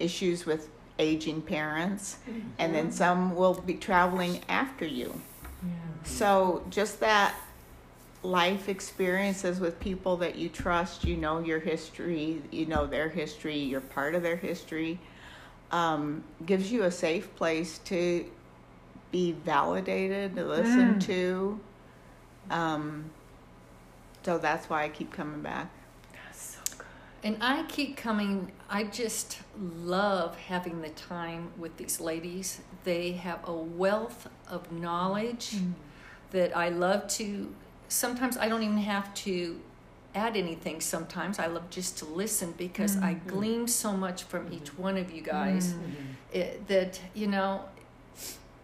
issues 0.00 0.44
with 0.44 0.68
aging 0.98 1.42
parents. 1.42 2.18
Mm-hmm. 2.28 2.48
And 2.58 2.74
then 2.74 2.92
some 2.92 3.34
will 3.36 3.54
be 3.54 3.74
traveling 3.74 4.40
after 4.48 4.84
you. 4.84 5.20
So 6.06 6.62
just 6.70 7.00
that 7.00 7.34
life 8.22 8.68
experiences 8.68 9.60
with 9.60 9.78
people 9.80 10.16
that 10.16 10.36
you 10.36 10.48
trust 10.48 11.04
you 11.04 11.16
know 11.16 11.38
your 11.38 11.60
history 11.60 12.42
you 12.50 12.66
know 12.66 12.84
their 12.84 13.08
history 13.08 13.56
you're 13.56 13.80
part 13.80 14.16
of 14.16 14.22
their 14.22 14.36
history 14.36 14.98
um, 15.72 16.22
gives 16.44 16.70
you 16.70 16.84
a 16.84 16.90
safe 16.90 17.34
place 17.36 17.78
to 17.78 18.24
be 19.10 19.32
validated 19.32 20.34
to 20.36 20.44
listen 20.44 20.94
Mm. 20.96 21.00
to 21.00 21.60
um, 22.50 23.10
so 24.24 24.38
that's 24.38 24.68
why 24.68 24.84
i 24.84 24.88
keep 24.88 25.12
coming 25.12 25.40
back 25.42 25.68
That's 26.12 26.56
So 26.56 26.60
good. 26.78 26.86
And 27.24 27.36
I 27.42 27.64
keep 27.64 27.96
coming, 27.96 28.52
I 28.70 28.84
just 28.84 29.38
love 29.58 30.36
having 30.36 30.80
the 30.82 30.90
time 30.90 31.50
with 31.58 31.76
these 31.76 31.98
ladies. 32.00 32.60
They 32.84 33.12
have 33.12 33.40
a 33.48 33.52
wealth 33.54 34.28
of 34.48 34.70
knowledge 34.70 35.56
that 36.30 36.56
I 36.56 36.68
love 36.68 37.08
to. 37.18 37.52
Sometimes 37.88 38.36
I 38.36 38.48
don't 38.48 38.62
even 38.62 38.78
have 38.78 39.12
to 39.26 39.60
add 40.16 40.36
anything, 40.36 40.80
sometimes. 40.80 41.38
I 41.38 41.46
love 41.46 41.68
just 41.70 41.98
to 41.98 42.04
listen 42.06 42.54
because 42.56 42.96
I 42.96 43.14
mm-hmm. 43.14 43.28
glean 43.28 43.68
so 43.68 43.92
much 43.92 44.24
from 44.24 44.46
mm-hmm. 44.46 44.54
each 44.54 44.76
one 44.78 44.96
of 44.96 45.12
you 45.12 45.22
guys. 45.22 45.74
Mm-hmm. 45.74 45.92
It, 46.32 46.68
that, 46.68 47.00
you 47.14 47.26
know, 47.26 47.64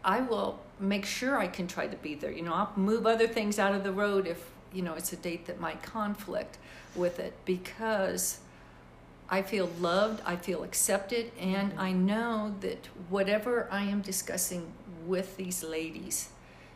I 0.05 0.21
will 0.21 0.59
make 0.81 1.05
sure 1.05 1.39
I 1.39 1.47
can 1.47 1.67
try 1.69 1.87
to 1.87 1.97
be 1.97 2.15
there. 2.15 2.33
You 2.33 2.43
know, 2.43 2.55
I'll 2.55 2.73
move 2.77 3.07
other 3.07 3.29
things 3.29 3.59
out 3.59 3.75
of 3.75 3.85
the 3.85 3.93
road 3.93 4.27
if, 4.27 4.51
you 4.73 4.83
know, 4.83 4.95
it's 4.95 5.13
a 5.13 5.17
date 5.17 5.47
that 5.47 5.61
might 5.61 5.83
conflict 5.83 6.59
with 6.97 7.19
it 7.19 7.35
because 7.45 8.41
I 9.29 9.43
feel 9.43 9.71
loved, 9.81 10.23
I 10.27 10.37
feel 10.37 10.63
accepted, 10.63 11.33
and 11.39 11.73
I 11.79 11.93
know 11.93 12.55
that 12.61 12.89
whatever 13.09 13.69
I 13.71 13.85
am 13.85 14.01
discussing 14.03 14.73
with 15.07 15.37
these 15.37 15.63
ladies, 15.63 16.29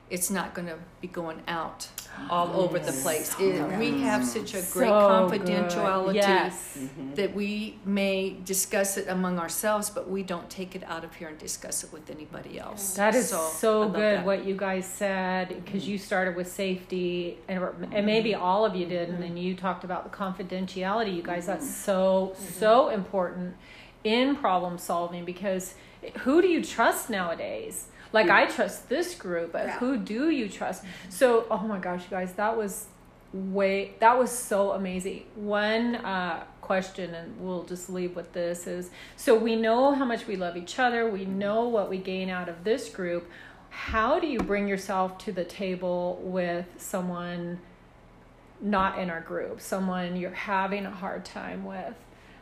it's 0.08 0.30
not 0.30 0.54
going 0.54 0.68
to 0.68 0.78
be 1.00 1.08
going 1.08 1.42
out 1.48 1.88
all 2.30 2.60
over 2.60 2.78
the 2.78 2.92
place. 2.92 3.34
It, 3.38 3.78
we 3.78 4.00
have 4.02 4.25
such 4.25 4.54
a 4.54 4.62
great 4.72 4.88
So 4.88 5.28
confidentiality 5.28 6.14
Yes. 6.14 6.78
Mm-hmm. 6.78 7.14
that 7.14 7.34
we 7.34 7.78
may 7.84 8.36
discuss 8.44 8.96
it 8.96 9.08
among 9.08 9.38
ourselves, 9.38 9.90
but 9.90 10.08
we 10.08 10.22
don't 10.22 10.48
take 10.48 10.75
it 10.75 10.84
out 10.84 11.04
of 11.04 11.14
here 11.14 11.28
and 11.28 11.38
discuss 11.38 11.84
it 11.84 11.92
with 11.92 12.08
anybody 12.08 12.58
else. 12.58 12.94
That 12.94 13.14
is 13.14 13.32
I 13.32 13.48
so, 13.50 13.88
good 13.88 14.18
that. 14.18 14.26
what 14.26 14.46
you 14.46 14.56
guys 14.56 14.86
said 14.86 15.48
because 15.48 15.86
you 15.86 15.98
started 15.98 16.36
with 16.36 16.50
safety 16.50 17.38
and, 17.48 17.62
and 17.92 18.06
maybe 18.06 18.30
mm-hmm. 18.30 18.42
all 18.42 18.64
of 18.64 18.75
you 18.75 18.86
did 18.86 19.08
and 19.08 19.22
then 19.22 19.30
mm-hmm. 19.30 19.38
you 19.38 19.54
talked 19.56 19.84
about 19.84 20.10
the 20.10 20.16
confidentiality 20.16 21.14
you 21.14 21.22
guys 21.22 21.46
that's 21.46 21.68
so 21.68 22.34
so 22.58 22.88
important 22.88 23.56
in 24.04 24.36
problem 24.36 24.78
solving 24.78 25.25
because 25.25 25.75
who 26.20 26.40
do 26.40 26.48
you 26.48 26.62
trust 26.62 27.10
nowadays? 27.10 27.88
Like 28.12 28.30
I 28.30 28.46
trust 28.46 28.88
this 28.88 29.14
group, 29.14 29.52
but 29.52 29.66
Yeah. 29.66 29.78
who 29.78 29.96
do 29.96 30.30
you 30.30 30.48
trust? 30.48 30.84
So, 31.08 31.46
oh 31.50 31.58
my 31.58 31.78
gosh, 31.78 32.04
you 32.04 32.10
guys, 32.10 32.32
that 32.34 32.56
was 32.56 32.86
way 33.32 33.94
that 33.98 34.18
was 34.18 34.30
so 34.30 34.72
amazing. 34.72 35.25
One 35.34 35.96
uh, 35.96 36.44
question, 36.60 37.14
and 37.14 37.38
we'll 37.40 37.64
just 37.64 37.90
leave 37.90 38.16
with 38.16 38.32
this 38.32 38.66
is: 38.66 38.90
so 39.16 39.36
we 39.36 39.56
know 39.56 39.94
how 39.94 40.04
much 40.04 40.26
we 40.26 40.36
love 40.36 40.56
each 40.56 40.78
other. 40.78 41.08
We 41.10 41.25
know 41.25 41.68
what 41.68 41.90
we 41.90 41.98
gain 41.98 42.30
out 42.30 42.48
of 42.48 42.64
this 42.64 42.88
group. 42.88 43.28
How 43.70 44.18
do 44.18 44.26
you 44.26 44.38
bring 44.38 44.68
yourself 44.68 45.18
to 45.18 45.32
the 45.32 45.44
table 45.44 46.20
with 46.22 46.66
someone 46.78 47.60
not 48.60 48.98
in 48.98 49.10
our 49.10 49.20
group, 49.20 49.60
someone 49.60 50.16
you're 50.16 50.30
having 50.30 50.86
a 50.86 50.90
hard 50.90 51.25
time 51.25 51.64
with? 51.64 51.94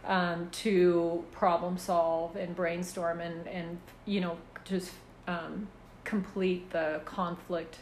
um, 0.07 0.49
to 0.51 1.25
problem 1.33 1.79
solve 1.79 2.37
and 2.37 2.55
brainstorm 2.55 3.21
and, 3.21 3.47
and 3.49 3.79
you 4.05 4.21
know 4.21 4.37
just 4.65 4.91
um, 5.27 5.69
complete 6.05 6.71
the 6.71 7.01
conflict 7.05 7.79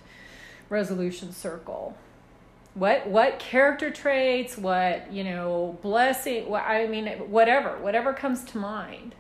resolution 0.69 1.33
circle 1.33 1.97
what 2.75 3.07
what 3.07 3.39
character 3.39 3.91
traits 3.91 4.57
what 4.57 5.13
you 5.13 5.23
know 5.23 5.79
blessing 5.83 6.49
what 6.49 6.63
i 6.63 6.87
mean 6.87 7.07
whatever 7.29 7.77
whatever 7.79 8.13
comes 8.15 8.45
to 8.45 8.57
mind 8.59 9.15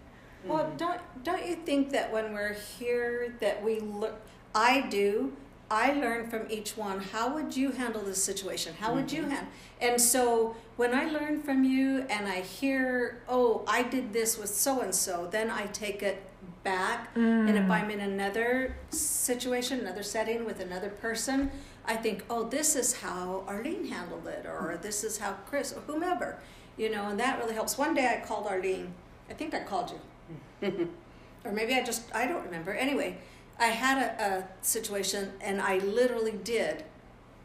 Well, 0.44 0.72
don't 0.76 1.00
don't 1.22 1.46
you 1.46 1.54
think 1.56 1.90
that 1.90 2.10
when 2.12 2.32
we're 2.32 2.56
here 2.78 3.34
that 3.40 3.62
we 3.62 3.78
look? 3.78 4.16
I 4.54 4.80
do. 4.88 5.36
I 5.72 5.94
learn 5.94 6.28
from 6.28 6.42
each 6.50 6.76
one. 6.76 7.00
How 7.00 7.32
would 7.32 7.56
you 7.56 7.70
handle 7.70 8.02
this 8.02 8.22
situation? 8.22 8.74
How 8.78 8.94
would 8.94 9.10
you 9.10 9.22
mm-hmm. 9.22 9.30
handle? 9.30 9.52
And 9.80 9.98
so 9.98 10.54
when 10.76 10.94
I 10.94 11.08
learn 11.10 11.42
from 11.42 11.64
you 11.64 12.04
and 12.10 12.28
I 12.28 12.42
hear, 12.42 13.22
oh, 13.26 13.64
I 13.66 13.82
did 13.82 14.12
this 14.12 14.36
with 14.36 14.50
so 14.50 14.82
and 14.82 14.94
so, 14.94 15.28
then 15.30 15.50
I 15.50 15.64
take 15.68 16.02
it 16.02 16.22
back. 16.62 17.08
And 17.14 17.48
if 17.48 17.64
mm. 17.64 17.70
I'm 17.70 17.90
in 17.90 18.00
another 18.00 18.76
situation, 18.90 19.80
another 19.80 20.02
setting 20.02 20.44
with 20.44 20.60
another 20.60 20.90
person, 20.90 21.50
I 21.86 21.96
think, 21.96 22.22
oh, 22.28 22.44
this 22.44 22.76
is 22.76 22.92
how 23.00 23.42
Arlene 23.48 23.86
handled 23.86 24.26
it, 24.26 24.44
or 24.44 24.76
mm. 24.76 24.82
this 24.82 25.02
is 25.02 25.18
how 25.18 25.32
Chris, 25.46 25.72
or 25.72 25.80
whomever, 25.80 26.38
you 26.76 26.90
know, 26.90 27.08
and 27.08 27.18
that 27.18 27.38
really 27.38 27.54
helps. 27.54 27.78
One 27.78 27.94
day 27.94 28.06
I 28.06 28.24
called 28.24 28.46
Arlene. 28.46 28.92
I 29.30 29.32
think 29.32 29.54
I 29.54 29.60
called 29.60 29.90
you 29.90 30.68
mm. 30.68 30.88
or 31.44 31.52
maybe 31.52 31.74
I 31.74 31.82
just 31.82 32.02
I 32.14 32.26
don't 32.26 32.44
remember. 32.44 32.72
Anyway, 32.72 33.18
I 33.62 33.66
had 33.66 33.98
a, 34.02 34.24
a 34.24 34.64
situation 34.64 35.32
and 35.40 35.60
I 35.60 35.78
literally 35.78 36.32
did 36.42 36.82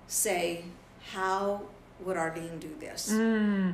say, 0.07 0.65
"How 1.11 1.61
would 2.03 2.17
Arlene 2.17 2.57
do 2.57 2.75
this?" 2.79 3.11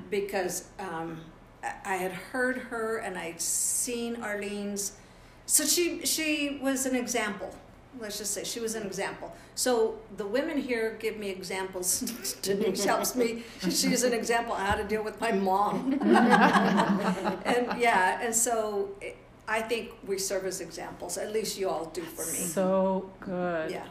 Because 0.09 0.67
um, 0.77 1.21
I, 1.63 1.95
had 1.95 2.11
heard 2.11 2.57
her 2.57 2.97
and 2.97 3.17
I'd 3.17 3.39
seen 3.39 4.17
Arlene's. 4.21 4.97
So 5.45 5.63
she 5.63 6.05
she 6.05 6.59
was 6.61 6.85
an 6.85 6.95
example. 6.95 7.55
Let's 7.97 8.17
just 8.17 8.33
say 8.33 8.43
she 8.43 8.59
was 8.59 8.75
an 8.75 8.85
example. 8.85 9.33
So 9.55 9.99
the 10.17 10.25
women 10.25 10.57
here 10.57 10.97
give 10.99 11.15
me 11.17 11.29
examples. 11.29 12.01
Denise 12.41 12.83
helps 12.83 13.15
me. 13.15 13.43
She's 13.61 14.03
an 14.03 14.11
example 14.13 14.53
of 14.53 14.59
how 14.59 14.75
to 14.75 14.83
deal 14.83 15.03
with 15.03 15.21
my 15.21 15.31
mom. 15.31 15.93
and 16.01 17.79
yeah, 17.79 18.19
and 18.21 18.35
so 18.35 18.89
it, 18.99 19.15
I 19.47 19.61
think 19.61 19.91
we 20.07 20.17
serve 20.17 20.45
as 20.45 20.61
examples. 20.61 21.17
At 21.17 21.33
least 21.33 21.57
you 21.57 21.69
all 21.69 21.85
do 21.85 22.01
for 22.01 22.25
me. 22.31 22.37
so 22.39 23.11
good 23.19 23.71
Yeah, 23.71 23.85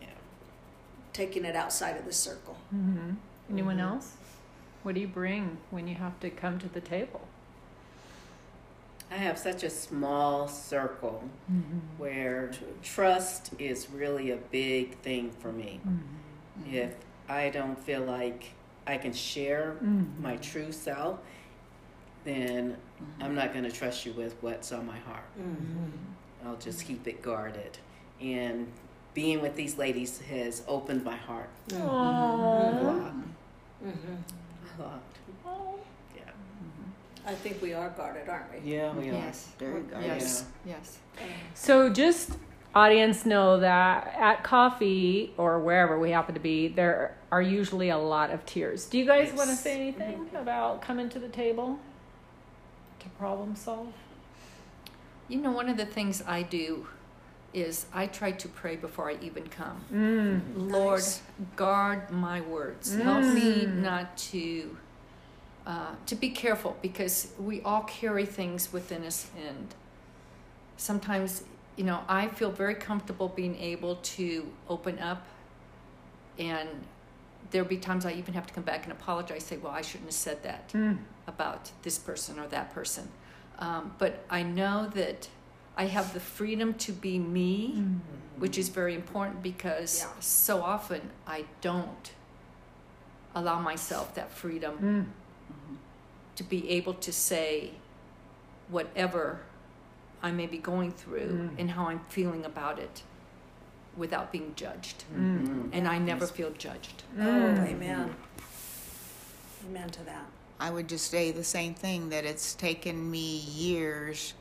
Yeah. 0.00 0.08
taking 1.12 1.44
it 1.44 1.56
outside 1.56 1.96
of 1.96 2.04
the 2.04 2.12
circle. 2.12 2.56
hmm 2.70 3.12
anyone 3.50 3.78
mm-hmm. 3.78 3.94
else 3.94 4.12
what 4.82 4.94
do 4.94 5.00
you 5.00 5.08
bring 5.08 5.56
when 5.70 5.88
you 5.88 5.94
have 5.94 6.20
to 6.20 6.28
come 6.28 6.58
to 6.58 6.68
the 6.68 6.82
table 6.82 7.22
I 9.10 9.14
have 9.16 9.38
such 9.38 9.62
a 9.62 9.70
small 9.70 10.48
circle 10.48 11.24
mm-hmm. 11.50 11.78
where 11.96 12.50
trust 12.82 13.52
is 13.58 13.88
really 13.90 14.32
a 14.32 14.36
big 14.36 14.98
thing 14.98 15.30
for 15.30 15.50
me. 15.50 15.80
Mm-hmm. 15.86 16.74
If 16.74 16.94
I 17.26 17.48
don't 17.48 17.78
feel 17.78 18.02
like 18.02 18.52
I 18.86 18.98
can 18.98 19.14
share 19.14 19.76
my 20.20 20.36
true 20.36 20.72
self, 20.72 21.20
then 22.28 22.76
mm-hmm. 22.76 23.22
I'm 23.22 23.34
not 23.34 23.52
going 23.52 23.64
to 23.64 23.70
trust 23.70 24.04
you 24.04 24.12
with 24.12 24.36
what's 24.42 24.70
on 24.72 24.86
my 24.86 24.98
heart. 24.98 25.24
Mm-hmm. 25.40 26.46
I'll 26.46 26.56
just 26.56 26.84
keep 26.86 27.06
it 27.08 27.22
guarded. 27.22 27.78
And 28.20 28.68
being 29.14 29.40
with 29.40 29.56
these 29.56 29.78
ladies 29.78 30.20
has 30.20 30.62
opened 30.68 31.04
my 31.04 31.16
heart 31.16 31.48
mm-hmm. 31.68 31.82
a 31.82 32.82
lot. 32.82 33.14
Mm-hmm. 33.84 34.80
A 34.80 34.82
lot. 34.82 35.02
Yeah. 36.14 36.22
I 37.26 37.34
think 37.34 37.62
we 37.62 37.72
are 37.72 37.88
guarded, 37.90 38.28
aren't 38.28 38.52
we? 38.52 38.72
Yeah, 38.72 38.92
we 38.92 39.08
are. 39.08 39.14
Yes. 39.14 39.48
Very 39.58 39.82
good. 39.82 40.02
Yes. 40.02 40.44
Yes. 40.66 40.98
So 41.54 41.88
just 41.88 42.32
audience 42.74 43.24
know 43.26 43.58
that 43.58 44.14
at 44.16 44.44
coffee 44.44 45.32
or 45.36 45.58
wherever 45.58 45.98
we 45.98 46.10
happen 46.10 46.34
to 46.34 46.40
be, 46.40 46.68
there 46.68 47.16
are 47.32 47.42
usually 47.42 47.88
a 47.88 47.98
lot 47.98 48.30
of 48.30 48.44
tears. 48.46 48.86
Do 48.86 48.98
you 48.98 49.06
guys 49.06 49.32
want 49.32 49.50
to 49.50 49.56
say 49.56 49.74
anything 49.74 50.28
about 50.34 50.82
coming 50.82 51.08
to 51.08 51.18
the 51.18 51.28
table 51.28 51.78
to 53.08 53.16
problem 53.18 53.56
solve? 53.56 53.92
You 55.28 55.40
know, 55.40 55.52
one 55.52 55.68
of 55.68 55.76
the 55.76 55.86
things 55.86 56.22
I 56.26 56.42
do 56.42 56.86
is 57.52 57.86
I 57.92 58.06
try 58.06 58.32
to 58.32 58.48
pray 58.48 58.76
before 58.76 59.10
I 59.10 59.16
even 59.22 59.46
come. 59.48 59.80
Mm. 59.92 60.70
Lord, 60.70 61.00
Nice. 61.00 61.22
guard 61.56 62.10
my 62.10 62.40
words. 62.42 62.94
Help 62.94 63.24
me 63.24 63.66
not 63.66 64.16
to 64.32 64.76
uh, 65.66 65.94
to 66.06 66.14
be 66.14 66.30
careful 66.30 66.76
because 66.80 67.32
we 67.38 67.60
all 67.60 67.82
carry 67.82 68.24
things 68.24 68.72
within 68.72 69.04
us, 69.04 69.26
and 69.46 69.74
sometimes, 70.78 71.42
you 71.76 71.84
know, 71.84 72.00
I 72.08 72.28
feel 72.28 72.50
very 72.50 72.74
comfortable 72.74 73.28
being 73.28 73.54
able 73.60 73.96
to 73.96 74.46
open 74.70 74.98
up, 74.98 75.26
and 76.38 76.68
there'll 77.50 77.68
be 77.68 77.78
times 77.78 78.04
I 78.04 78.12
even 78.12 78.34
have 78.34 78.46
to 78.46 78.54
come 78.54 78.64
back 78.64 78.84
and 78.84 78.92
apologize. 78.92 79.44
Say, 79.44 79.56
well, 79.56 79.72
I 79.72 79.80
shouldn't 79.82 80.08
have 80.10 80.14
said 80.14 80.42
that 80.42 80.68
Mm. 80.72 80.98
about 81.26 81.70
this 81.82 81.98
person 81.98 82.38
or 82.38 82.46
that 82.48 82.72
person. 82.74 83.08
Um, 83.58 83.94
but 83.98 84.24
I 84.30 84.42
know 84.42 84.88
that 84.94 85.28
I 85.76 85.86
have 85.86 86.12
the 86.12 86.20
freedom 86.20 86.74
to 86.74 86.92
be 86.92 87.18
me, 87.18 87.84
which 88.36 88.58
is 88.58 88.68
very 88.68 88.94
important 88.94 89.42
because 89.42 90.00
Yeah. 90.00 90.08
so 90.20 90.62
often 90.62 91.10
I 91.26 91.44
don't 91.60 92.12
allow 93.34 93.60
myself 93.60 94.14
that 94.14 94.30
freedom 94.30 94.78
Mm. 94.78 95.06
to 96.36 96.44
be 96.44 96.68
able 96.70 96.94
to 96.94 97.12
say 97.12 97.72
whatever 98.68 99.40
I 100.22 100.30
may 100.32 100.46
be 100.46 100.58
going 100.58 100.92
through 100.92 101.50
Mm. 101.50 101.58
and 101.58 101.70
how 101.72 101.86
I'm 101.88 102.00
feeling 102.08 102.44
about 102.44 102.78
it 102.78 103.02
without 103.98 104.32
being 104.32 104.52
judged. 104.56 105.04
Mm. 105.14 105.70
And 105.72 105.86
I 105.88 105.98
never 105.98 106.26
feel 106.26 106.50
judged. 106.52 107.02
Oh, 107.18 107.22
Mm. 107.22 107.66
amen. 107.68 108.14
Amen 109.68 109.90
to 109.90 110.02
that. 110.04 110.24
I 110.60 110.70
would 110.70 110.88
just 110.88 111.10
say 111.10 111.30
the 111.30 111.44
same 111.44 111.74
thing 111.74 112.08
that 112.10 112.24
it's 112.24 112.54
taken 112.54 113.10
me 113.10 113.36
years 113.38 114.34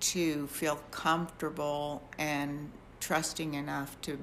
to 0.00 0.46
feel 0.48 0.76
comfortable 0.90 2.02
and 2.18 2.70
trusting 3.00 3.54
enough 3.54 4.00
to 4.02 4.18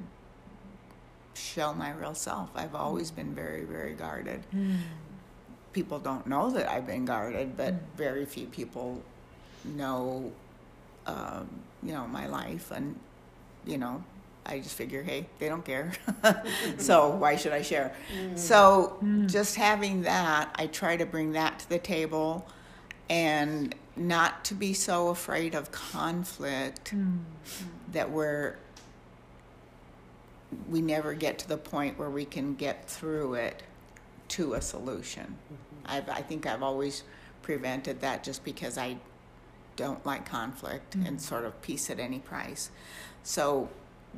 show 1.33 1.73
my 1.73 1.91
real 1.91 2.15
self. 2.15 2.49
I've 2.55 2.75
always 2.75 3.11
been 3.11 3.33
very, 3.35 3.63
very 3.63 3.93
guarded. 3.93 4.43
People 5.73 5.99
don't 5.99 6.25
know 6.27 6.49
that 6.51 6.69
I've 6.69 6.87
been 6.87 7.03
guarded, 7.03 7.57
but 7.57 7.73
very 7.97 8.25
few 8.25 8.47
people 8.47 9.01
know, 9.65 10.31
um, 11.05 11.49
you 11.83 11.91
know, 11.91 12.07
my 12.07 12.27
life. 12.27 12.71
And, 12.71 12.97
you 13.65 13.77
know, 13.77 14.01
I 14.45 14.59
just 14.59 14.75
figure, 14.75 15.01
hey, 15.01 15.27
they 15.39 15.49
don't 15.49 15.65
care. 15.65 15.91
so 16.77 17.01
mm-hmm. 17.01 17.19
why 17.19 17.35
should 17.35 17.53
I 17.53 17.61
share? 17.61 17.95
Mm-hmm. 18.15 18.37
So 18.37 18.97
mm. 19.03 19.29
just 19.29 19.55
having 19.55 20.03
that, 20.03 20.53
I 20.55 20.67
try 20.67 20.97
to 20.97 21.05
bring 21.05 21.31
that 21.33 21.59
to 21.59 21.69
the 21.69 21.79
table 21.79 22.47
and 23.09 23.73
not 23.95 24.45
to 24.45 24.53
be 24.53 24.73
so 24.73 25.09
afraid 25.09 25.55
of 25.55 25.71
conflict 25.71 26.93
mm. 26.93 27.19
that 27.91 28.11
we're 28.11 28.57
we 30.69 30.79
never 30.79 31.13
get 31.13 31.37
to 31.39 31.47
the 31.49 31.57
point 31.57 31.99
where 31.99 32.09
we 32.09 32.23
can 32.23 32.55
get 32.55 32.89
through 32.89 33.33
it 33.33 33.63
to 34.29 34.53
a 34.53 34.61
solution. 34.61 35.23
Mm-hmm. 35.23 35.85
I've, 35.85 36.09
I 36.09 36.21
think 36.21 36.45
I've 36.45 36.63
always 36.63 37.03
prevented 37.41 38.01
that 38.01 38.23
just 38.23 38.43
because 38.43 38.77
I 38.77 38.97
don't 39.75 40.03
like 40.05 40.25
conflict 40.25 40.95
and 40.95 41.17
mm. 41.17 41.19
sort 41.19 41.45
of 41.45 41.61
peace 41.61 41.89
at 41.89 41.99
any 41.99 42.19
price. 42.19 42.69
So 43.23 43.69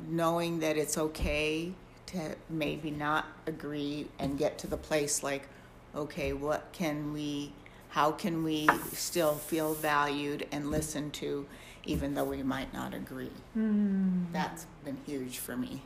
knowing 0.08 0.60
that 0.60 0.76
it's 0.76 0.98
okay 0.98 1.72
to 2.06 2.36
maybe 2.48 2.90
not 2.90 3.26
agree 3.46 4.06
and 4.18 4.38
get 4.38 4.58
to 4.58 4.66
the 4.66 4.76
place 4.76 5.22
like, 5.22 5.48
okay, 5.94 6.32
what 6.32 6.70
can 6.72 7.12
we, 7.12 7.52
how 7.90 8.12
can 8.12 8.42
we 8.44 8.68
still 8.92 9.34
feel 9.34 9.74
valued 9.74 10.46
and 10.52 10.70
listened 10.70 11.12
to 11.14 11.46
even 11.84 12.14
though 12.14 12.24
we 12.24 12.42
might 12.42 12.72
not 12.72 12.94
agree? 12.94 13.30
Hmm. 13.54 14.24
That's 14.32 14.66
been 14.84 14.98
huge 15.06 15.38
for 15.38 15.56
me. 15.56 15.82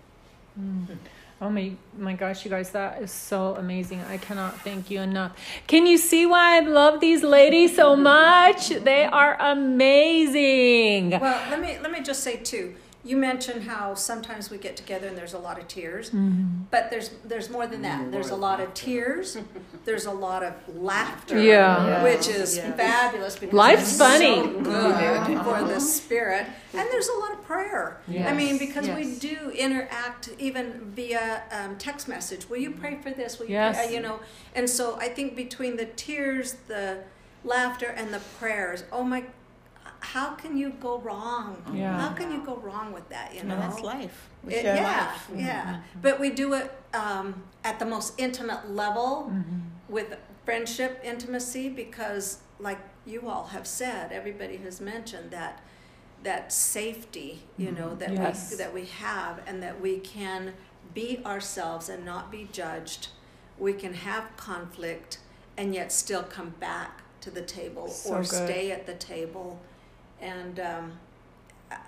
Hmm. 0.55 0.85
Oh 1.41 1.51
my 1.51 1.73
my 1.99 2.13
gosh, 2.13 2.45
you 2.45 2.51
guys, 2.53 2.71
that 2.71 3.03
is 3.03 3.11
so 3.11 3.57
amazing. 3.57 4.01
I 4.03 4.17
cannot 4.17 4.61
thank 4.61 4.93
you 4.93 5.01
enough. 5.01 5.33
Can 5.67 5.87
you 5.87 5.99
see 5.99 6.25
why 6.25 6.59
I 6.59 6.61
love 6.61 7.01
these 7.01 7.25
ladies 7.25 7.75
so 7.75 7.97
much? 7.97 8.69
They 8.69 9.05
are 9.05 9.37
amazing. 9.41 11.11
Well, 11.11 11.51
let 11.51 11.61
me 11.61 11.79
let 11.83 11.91
me 11.91 12.01
just 12.01 12.23
say 12.23 12.37
too. 12.37 12.77
You 13.05 13.17
mentioned 13.17 13.65
how 13.65 13.95
sometimes 13.95 14.49
we 14.49 14.59
get 14.59 14.77
together 14.77 15.09
and 15.09 15.17
there's 15.19 15.33
a 15.35 15.39
lot 15.39 15.59
of 15.59 15.67
tears, 15.67 16.11
Mm-hmm. 16.11 16.65
but 16.71 16.89
there's 16.91 17.11
there's 17.25 17.51
more 17.51 17.67
than 17.67 17.83
that. 17.83 18.13
There's 18.13 18.31
a 18.31 18.37
lot 18.37 18.61
of 18.61 18.73
tears. 18.75 19.37
There's 19.85 20.07
a 20.07 20.13
lot 20.13 20.45
of 20.45 20.53
laughter, 20.77 21.37
Yeah. 21.43 22.05
which 22.05 22.29
is 22.29 22.57
Yes. 22.57 22.77
fabulous. 22.77 23.35
Because 23.37 23.53
Life's 23.53 23.89
it's 23.89 23.99
funny. 23.99 24.37
so 24.37 24.61
good 24.61 25.39
for 25.43 25.65
the 25.65 25.81
spirit, 25.81 26.47
and 26.73 26.89
there's 26.93 27.09
a 27.09 27.19
lot 27.19 27.33
of 27.33 27.43
prayer. 27.43 28.01
I 28.09 28.33
mean, 28.33 28.51
Yes. 28.57 28.59
because 28.61 28.89
we 28.89 29.17
do 29.17 29.51
interact 29.51 30.29
even 30.39 30.93
via 30.95 31.43
um, 31.51 31.77
text 31.79 32.07
message. 32.07 32.49
Will 32.49 32.59
you 32.59 32.71
pray 32.71 32.95
for 33.03 33.11
this? 33.11 33.41
Will 33.41 33.47
you 33.47 33.55
Yes. 33.55 33.75
pray? 33.77 33.87
Uh, 33.89 33.91
you 33.91 34.01
know, 34.01 34.21
and 34.55 34.71
so 34.71 34.97
I 35.01 35.09
think 35.09 35.35
between 35.35 35.77
the 35.77 35.87
tears, 35.87 36.55
the 36.69 36.99
laughter, 37.43 37.89
and 37.89 38.15
the 38.15 38.21
prayers, 38.39 38.85
oh 38.93 39.03
my, 39.03 39.25
how 40.03 40.35
can 40.35 40.57
you 40.57 40.71
go 40.81 40.99
wrong? 40.99 41.63
Yeah. 41.73 41.99
How 42.01 42.13
can 42.13 42.31
you 42.33 42.45
go 42.45 42.57
wrong 42.57 42.93
with 42.93 43.09
that? 43.09 43.35
You 43.35 43.45
know, 43.45 43.55
No, 43.55 43.61
that's 43.61 43.81
life. 43.81 44.29
We 44.45 44.55
It- 44.55 44.63
share 44.63 44.77
yeah, 44.77 45.07
life. 45.07 45.31
yeah. 45.35 45.81
But 46.01 46.19
we 46.21 46.31
do 46.31 46.55
it 46.55 46.71
um, 46.95 47.43
at 47.65 47.79
the 47.79 47.87
most 47.87 48.15
intimate 48.19 48.71
level 48.71 49.31
Mm-hmm. 49.31 49.59
with 49.89 50.17
friendship 50.45 51.01
intimacy 51.05 51.69
because, 51.69 52.39
like 52.59 52.79
you 53.07 53.29
all 53.29 53.47
have 53.47 53.67
said, 53.67 54.13
everybody 54.13 54.57
has 54.59 54.81
mentioned 54.81 55.31
that 55.31 55.61
that 56.23 56.53
safety, 56.53 57.43
you 57.57 57.73
know, 57.73 57.95
that 57.97 58.13
Yes. 58.13 58.51
we 58.51 58.57
that 58.59 58.73
we 58.75 58.85
have, 58.87 59.41
and 59.47 59.63
that 59.63 59.81
we 59.81 59.99
can 59.99 60.55
be 60.95 61.21
ourselves 61.25 61.89
and 61.89 62.05
not 62.05 62.31
be 62.31 62.49
judged. 62.53 63.09
We 63.59 63.73
can 63.73 63.95
have 63.95 64.25
conflict 64.37 65.19
and 65.57 65.75
yet 65.75 65.91
still 65.93 66.23
come 66.23 66.51
back 66.61 67.03
to 67.23 67.31
the 67.31 67.43
table 67.43 67.89
So 67.89 68.15
or 68.15 68.19
good. 68.19 68.27
stay 68.27 68.71
at 68.73 68.87
the 68.87 68.95
table, 68.95 69.61
and. 70.23 70.59
Um, 70.61 70.93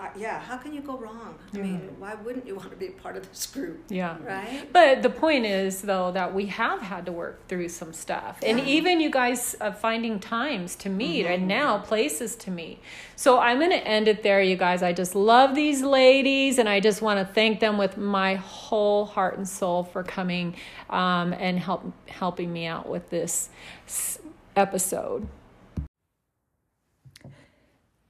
I, 0.01 0.09
yeah, 0.16 0.40
how 0.40 0.57
can 0.57 0.73
you 0.73 0.81
go 0.81 0.97
wrong? 0.97 1.35
I 1.53 1.59
mean, 1.59 1.90
why 1.99 2.14
wouldn't 2.14 2.47
you 2.47 2.55
want 2.61 2.70
to 2.70 2.77
be 2.77 2.88
part 2.88 3.18
of 3.18 3.29
this 3.29 3.44
group? 3.44 3.85
Yeah. 3.90 4.16
Right? 4.25 4.66
But 4.73 5.03
the 5.03 5.11
point 5.11 5.44
is, 5.44 5.83
though, 5.83 6.11
that 6.12 6.33
we 6.33 6.47
have 6.47 6.81
had 6.81 7.05
to 7.05 7.12
work 7.12 7.47
through 7.49 7.68
some 7.68 7.92
stuff. 7.92 8.38
And 8.42 8.61
even 8.61 8.99
you 8.99 9.11
guys 9.11 9.55
uh, 9.61 9.73
finding 9.73 10.20
times 10.20 10.75
to 10.77 10.88
meet 10.88 11.25
Mm-hmm. 11.27 11.33
and 11.35 11.49
now 11.49 11.77
places 11.81 12.35
to 12.37 12.51
meet. 12.51 12.79
So 13.14 13.38
I'm 13.38 13.59
going 13.59 13.73
to 13.73 13.87
end 13.87 14.09
it 14.09 14.23
there, 14.23 14.40
you 14.40 14.57
guys. 14.57 14.83
I 14.83 14.94
just 14.94 15.14
love 15.14 15.55
these 15.55 15.83
ladies 15.83 16.57
and 16.59 16.66
I 16.66 16.81
just 16.81 17.03
want 17.03 17.20
to 17.20 17.35
thank 17.35 17.61
them 17.61 17.77
with 17.77 17.99
my 17.99 18.37
whole 18.37 19.05
heart 19.05 19.37
and 19.37 19.47
soul 19.47 19.85
for 19.85 20.03
coming 20.03 20.57
um, 20.88 21.35
and 21.35 21.59
help, 21.59 21.85
helping 22.09 22.51
me 22.51 22.64
out 22.64 22.88
with 22.88 23.11
this 23.11 23.51
s- 23.87 24.18
episode. 24.57 25.29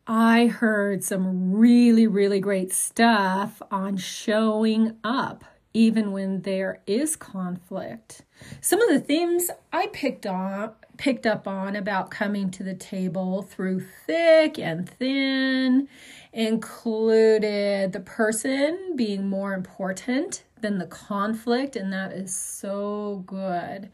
I 0.07 0.47
heard 0.49 1.03
some 1.03 1.55
really, 1.55 2.07
really 2.07 2.39
great 2.39 2.73
stuff 2.75 3.63
on 3.71 3.97
showing 3.97 4.97
up 5.03 5.45
even 5.73 6.13
when 6.13 6.43
there 6.43 6.81
is 6.87 7.17
conflict. 7.17 8.23
Some 8.61 8.83
of 8.83 8.91
the 8.91 9.01
themes 9.01 9.51
I 9.73 9.89
picked 9.89 10.27
on 10.27 10.73
picked 10.99 11.27
up 11.27 11.49
on 11.49 11.75
about 11.75 12.11
coming 12.11 12.51
to 12.53 12.63
the 12.63 12.75
table 12.75 13.43
through 13.43 13.85
thick 14.07 14.59
and 14.59 14.89
thin 14.89 15.89
included 16.33 17.93
the 17.93 18.01
person 18.01 18.93
being 18.95 19.29
more 19.29 19.55
important 19.55 20.45
than 20.61 20.79
the 20.79 20.87
conflict 20.87 21.75
and 21.77 21.93
that 21.93 22.13
is 22.13 22.35
so 22.35 23.25
good. 23.27 23.91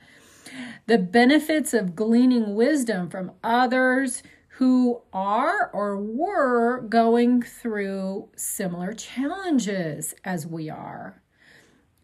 The 0.87 0.99
benefits 0.99 1.73
of 1.73 1.95
gleaning 1.95 2.55
wisdom 2.57 3.09
from 3.09 3.33
others 3.43 4.23
who 4.61 5.01
are 5.11 5.71
or 5.73 5.97
were 5.97 6.83
going 6.83 7.41
through 7.41 8.29
similar 8.37 8.93
challenges 8.93 10.15
as 10.23 10.47
we 10.47 10.69
are. 10.69 11.23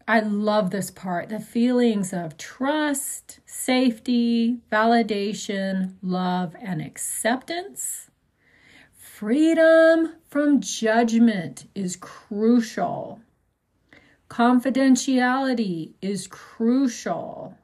I 0.07 0.21
love 0.21 0.71
this 0.71 0.89
part 0.89 1.29
the 1.29 1.39
feelings 1.39 2.13
of 2.13 2.35
trust, 2.35 3.41
safety, 3.45 4.57
validation, 4.71 5.97
love, 6.01 6.55
and 6.59 6.81
acceptance. 6.81 8.09
Freedom 8.91 10.15
from 10.27 10.59
judgment 10.59 11.69
is 11.75 11.95
crucial. 11.95 13.19
Confidentiality 14.31 15.93
is 16.01 16.25
crucial. 16.25 17.55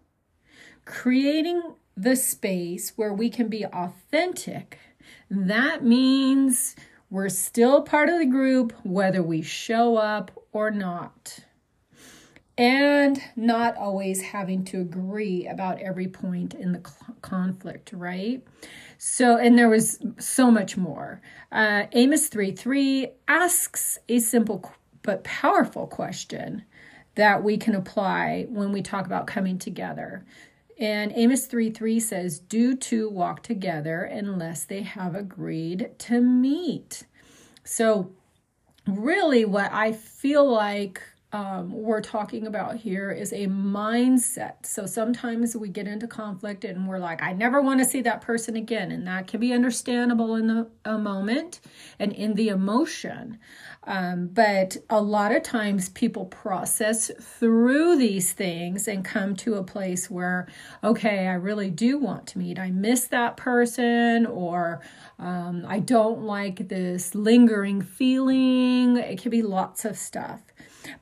Creating 0.86 1.64
the 1.96 2.16
space 2.16 2.94
where 2.96 3.14
we 3.14 3.30
can 3.30 3.48
be 3.48 3.66
authentic. 3.66 4.80
That 5.30 5.84
means 5.84 6.76
we're 7.10 7.30
still 7.30 7.82
part 7.82 8.10
of 8.10 8.20
the 8.20 8.26
group 8.26 8.74
whether 8.84 9.22
we 9.22 9.42
show 9.42 9.98
up 9.98 10.32
or 10.52 10.72
not 10.72 11.40
and 12.58 13.22
not 13.36 13.76
always 13.78 14.22
having 14.22 14.64
to 14.64 14.80
agree 14.80 15.48
about 15.48 15.82
every 15.82 16.08
point 16.08 16.54
in 16.54 16.72
the 16.72 16.82
cl- 16.86 17.16
conflict, 17.22 17.92
right? 17.94 18.46
So, 18.98 19.38
and 19.38 19.58
there 19.58 19.70
was 19.70 20.00
so 20.20 20.52
much 20.52 20.78
more. 20.78 21.22
Uh, 21.52 21.86
Amos 21.94 22.28
3 22.28 22.52
3 22.52 23.08
asks 23.28 23.98
a 24.08 24.20
simple 24.20 24.72
but 25.02 25.24
powerful 25.24 25.88
question 25.88 26.64
that 27.16 27.44
we 27.44 27.58
can 27.58 27.76
apply 27.76 28.46
when 28.50 28.72
we 28.72 28.82
talk 28.82 29.06
about 29.06 29.28
coming 29.28 29.58
together. 29.58 30.26
And 30.84 31.14
Amos 31.16 31.46
3 31.46 31.70
3 31.70 31.98
says, 32.02 32.40
Do 32.40 32.76
two 32.76 33.10
walk 33.10 33.42
together 33.42 34.04
unless 34.04 34.66
they 34.66 34.82
have 34.82 35.16
agreed 35.16 35.92
to 36.00 36.20
meet. 36.20 37.06
So, 37.64 38.12
really, 38.86 39.46
what 39.46 39.72
I 39.72 39.94
feel 39.94 40.46
like 40.46 41.02
um, 41.34 41.72
we're 41.72 42.00
talking 42.00 42.46
about 42.46 42.78
here 42.78 43.10
is 43.10 43.34
a 43.34 43.48
mindset. 43.48 44.68
So 44.68 44.86
sometimes 44.86 45.58
we 45.58 45.68
get 45.68 45.88
into 45.88 46.06
conflict 46.06 46.64
and 46.64 46.88
we're 46.88 47.00
like, 47.00 47.24
I 47.24 47.34
never 47.34 47.60
want 47.60 47.80
to 47.80 47.86
see 47.86 48.02
that 48.02 48.22
person 48.22 48.56
again. 48.56 48.92
And 48.92 49.08
that 49.08 49.26
can 49.26 49.40
be 49.40 49.52
understandable 49.52 50.36
in 50.36 50.46
the 50.46 50.70
a 50.86 51.00
moment 51.00 51.60
and 51.98 52.14
in 52.14 52.36
the 52.36 52.50
emotion. 52.50 53.40
Um, 53.86 54.28
but 54.28 54.78
a 54.92 55.02
lot 55.02 55.36
of 55.36 55.42
times 55.42 55.90
people 55.90 56.26
process 56.26 57.10
through 57.20 57.98
these 57.98 58.32
things 58.34 58.88
and 58.88 59.04
come 59.04 59.36
to 59.38 59.56
a 59.56 59.64
place 59.64 60.12
where, 60.12 60.48
okay, 60.84 61.28
I 61.28 61.34
really 61.34 61.72
do 61.72 61.98
want 61.98 62.28
to 62.28 62.38
meet. 62.38 62.60
I 62.60 62.70
miss 62.70 63.08
that 63.08 63.38
person, 63.38 64.28
or 64.28 64.82
um, 65.18 65.66
I 65.68 65.80
don't 65.80 66.22
like 66.22 66.70
this 66.70 67.16
lingering 67.16 67.82
feeling. 67.82 68.98
It 68.98 69.20
can 69.20 69.32
be 69.32 69.42
lots 69.42 69.84
of 69.84 69.98
stuff. 69.98 70.42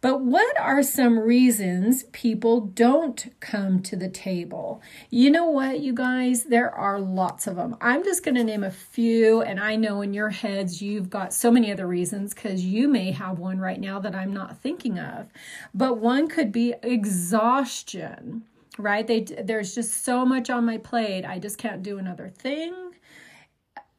But 0.02 0.22
what 0.22 0.60
are 0.60 0.84
some 0.84 1.20
reasons 1.20 2.04
people 2.12 2.62
don't 2.62 3.34
come 3.40 3.82
to 3.84 3.96
the 3.96 4.10
table? 4.10 4.82
You 5.10 5.32
know 5.32 5.46
what, 5.46 5.80
you 5.80 5.94
guys? 5.94 6.44
There 6.44 6.70
are 6.70 7.00
lots 7.00 7.48
of 7.48 7.56
them. 7.56 7.76
I'm 7.82 8.04
just 8.04 8.24
going 8.24 8.36
to 8.36 8.44
name 8.44 8.64
a 8.64 8.72
few, 8.72 9.42
and 9.42 9.60
I 9.60 9.76
know 9.76 10.02
in 10.02 10.14
your 10.14 10.30
heads 10.30 10.82
you've 10.82 11.10
got 11.10 11.34
so 11.34 11.52
many 11.52 11.72
other 11.72 11.88
reasons 11.88 12.34
because 12.34 12.66
you 12.66 12.88
may 12.88 13.12
have 13.12 13.40
one 13.40 13.60
right 13.60 13.80
now 13.80 14.00
that 14.00 14.16
I'm 14.16 14.34
not 14.34 14.58
thinking 14.58 15.00
of. 15.00 15.28
But 15.74 15.98
one 16.00 16.28
could 16.28 16.52
be 16.52 16.74
exhaustion, 16.84 18.44
right? 18.78 19.06
They, 19.06 19.22
there's 19.22 19.76
just 19.76 20.04
so 20.04 20.26
much 20.26 20.50
on 20.50 20.66
my 20.66 20.78
plate, 20.78 21.26
I 21.26 21.40
just 21.40 21.58
can't 21.58 21.84
do 21.84 21.98
another 21.98 22.30
thing. 22.30 22.74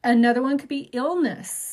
Another 0.04 0.42
one 0.42 0.58
could 0.58 0.68
be 0.68 0.90
illness 0.92 1.71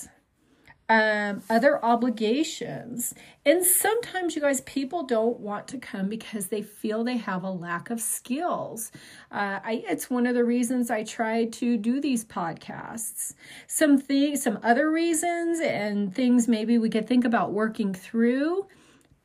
um, 0.89 1.43
other 1.49 1.83
obligations. 1.85 3.13
And 3.45 3.63
sometimes, 3.63 4.35
you 4.35 4.41
guys, 4.41 4.61
people 4.61 5.03
don't 5.03 5.39
want 5.39 5.67
to 5.69 5.77
come 5.77 6.09
because 6.09 6.47
they 6.47 6.63
feel 6.63 7.03
they 7.03 7.17
have 7.17 7.43
a 7.43 7.51
lack 7.51 7.91
of 7.91 8.01
skills. 8.01 8.91
Uh, 9.31 9.59
I, 9.63 9.83
it's 9.87 10.09
one 10.09 10.25
of 10.25 10.33
the 10.33 10.43
reasons 10.43 10.89
I 10.89 11.03
try 11.03 11.45
to 11.45 11.77
do 11.77 12.01
these 12.01 12.25
podcasts. 12.25 13.35
Some 13.67 13.99
things, 13.99 14.41
some 14.41 14.59
other 14.63 14.89
reasons, 14.89 15.59
and 15.59 16.13
things 16.13 16.47
maybe 16.47 16.79
we 16.79 16.89
could 16.89 17.07
think 17.07 17.23
about 17.23 17.53
working 17.53 17.93
through 17.93 18.67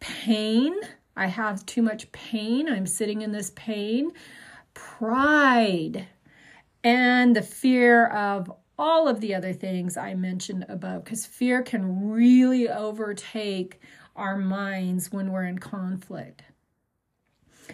pain. 0.00 0.74
I 1.16 1.26
have 1.26 1.64
too 1.64 1.80
much 1.80 2.12
pain. 2.12 2.68
I'm 2.68 2.86
sitting 2.86 3.22
in 3.22 3.32
this 3.32 3.52
pain. 3.56 4.12
Pride 4.74 6.08
and 6.82 7.34
the 7.34 7.42
fear 7.42 8.06
of 8.08 8.52
all 8.78 9.08
of 9.08 9.20
the 9.20 9.34
other 9.34 9.52
things 9.52 9.96
I 9.96 10.14
mentioned 10.14 10.66
above, 10.68 11.04
because 11.04 11.26
fear 11.26 11.62
can 11.62 12.10
really 12.10 12.68
overtake 12.68 13.80
our 14.16 14.36
minds 14.36 15.12
when 15.12 15.32
we're 15.32 15.44
in 15.44 15.58
conflict. 15.58 16.42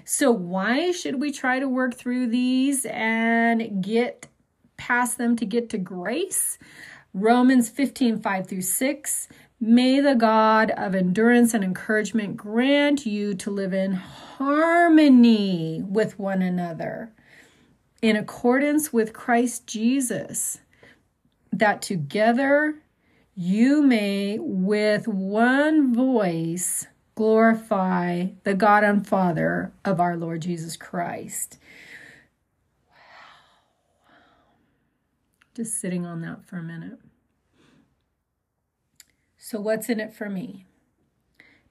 So, 0.05 0.31
why 0.31 0.93
should 0.93 1.21
we 1.21 1.33
try 1.33 1.59
to 1.59 1.69
work 1.69 1.95
through 1.95 2.29
these 2.29 2.87
and 2.87 3.83
get 3.83 4.29
past 4.77 5.19
them 5.19 5.37
to 5.37 5.45
get 5.45 5.69
to 5.71 5.79
grace? 5.79 6.59
Romans 7.13 7.69
15 7.69 8.21
5 8.21 8.47
through 8.47 8.63
6. 8.63 9.29
May 9.63 10.01
the 10.01 10.15
God 10.15 10.71
of 10.71 10.95
endurance 10.95 11.53
and 11.53 11.63
encouragement 11.63 12.37
grant 12.37 13.05
you 13.05 13.35
to 13.35 13.51
live 13.51 13.75
in 13.75 13.93
harmony 13.93 15.83
with 15.87 16.19
one 16.19 16.41
another 16.41 17.13
in 18.01 18.17
accordance 18.17 18.93
with 18.93 19.13
Christ 19.13 19.67
Jesus, 19.67 20.61
that 21.53 21.83
together 21.83 22.77
you 23.35 23.83
may 23.83 24.39
with 24.39 25.09
one 25.09 25.95
voice 25.95 26.87
glorify 27.15 28.27
the 28.45 28.55
God 28.55 28.85
and 28.85 29.07
Father 29.07 29.73
of 29.85 30.01
our 30.01 30.17
Lord 30.17 30.43
Jesus 30.43 30.77
Christ. 30.77 31.59
Wow. 32.89 32.97
Just 35.55 35.81
sitting 35.81 36.07
on 36.07 36.23
that 36.23 36.47
for 36.47 36.57
a 36.57 36.63
minute. 36.63 36.99
So, 39.37 39.61
what's 39.61 39.89
in 39.89 40.01
it 40.01 40.15
for 40.15 40.29
me? 40.29 40.67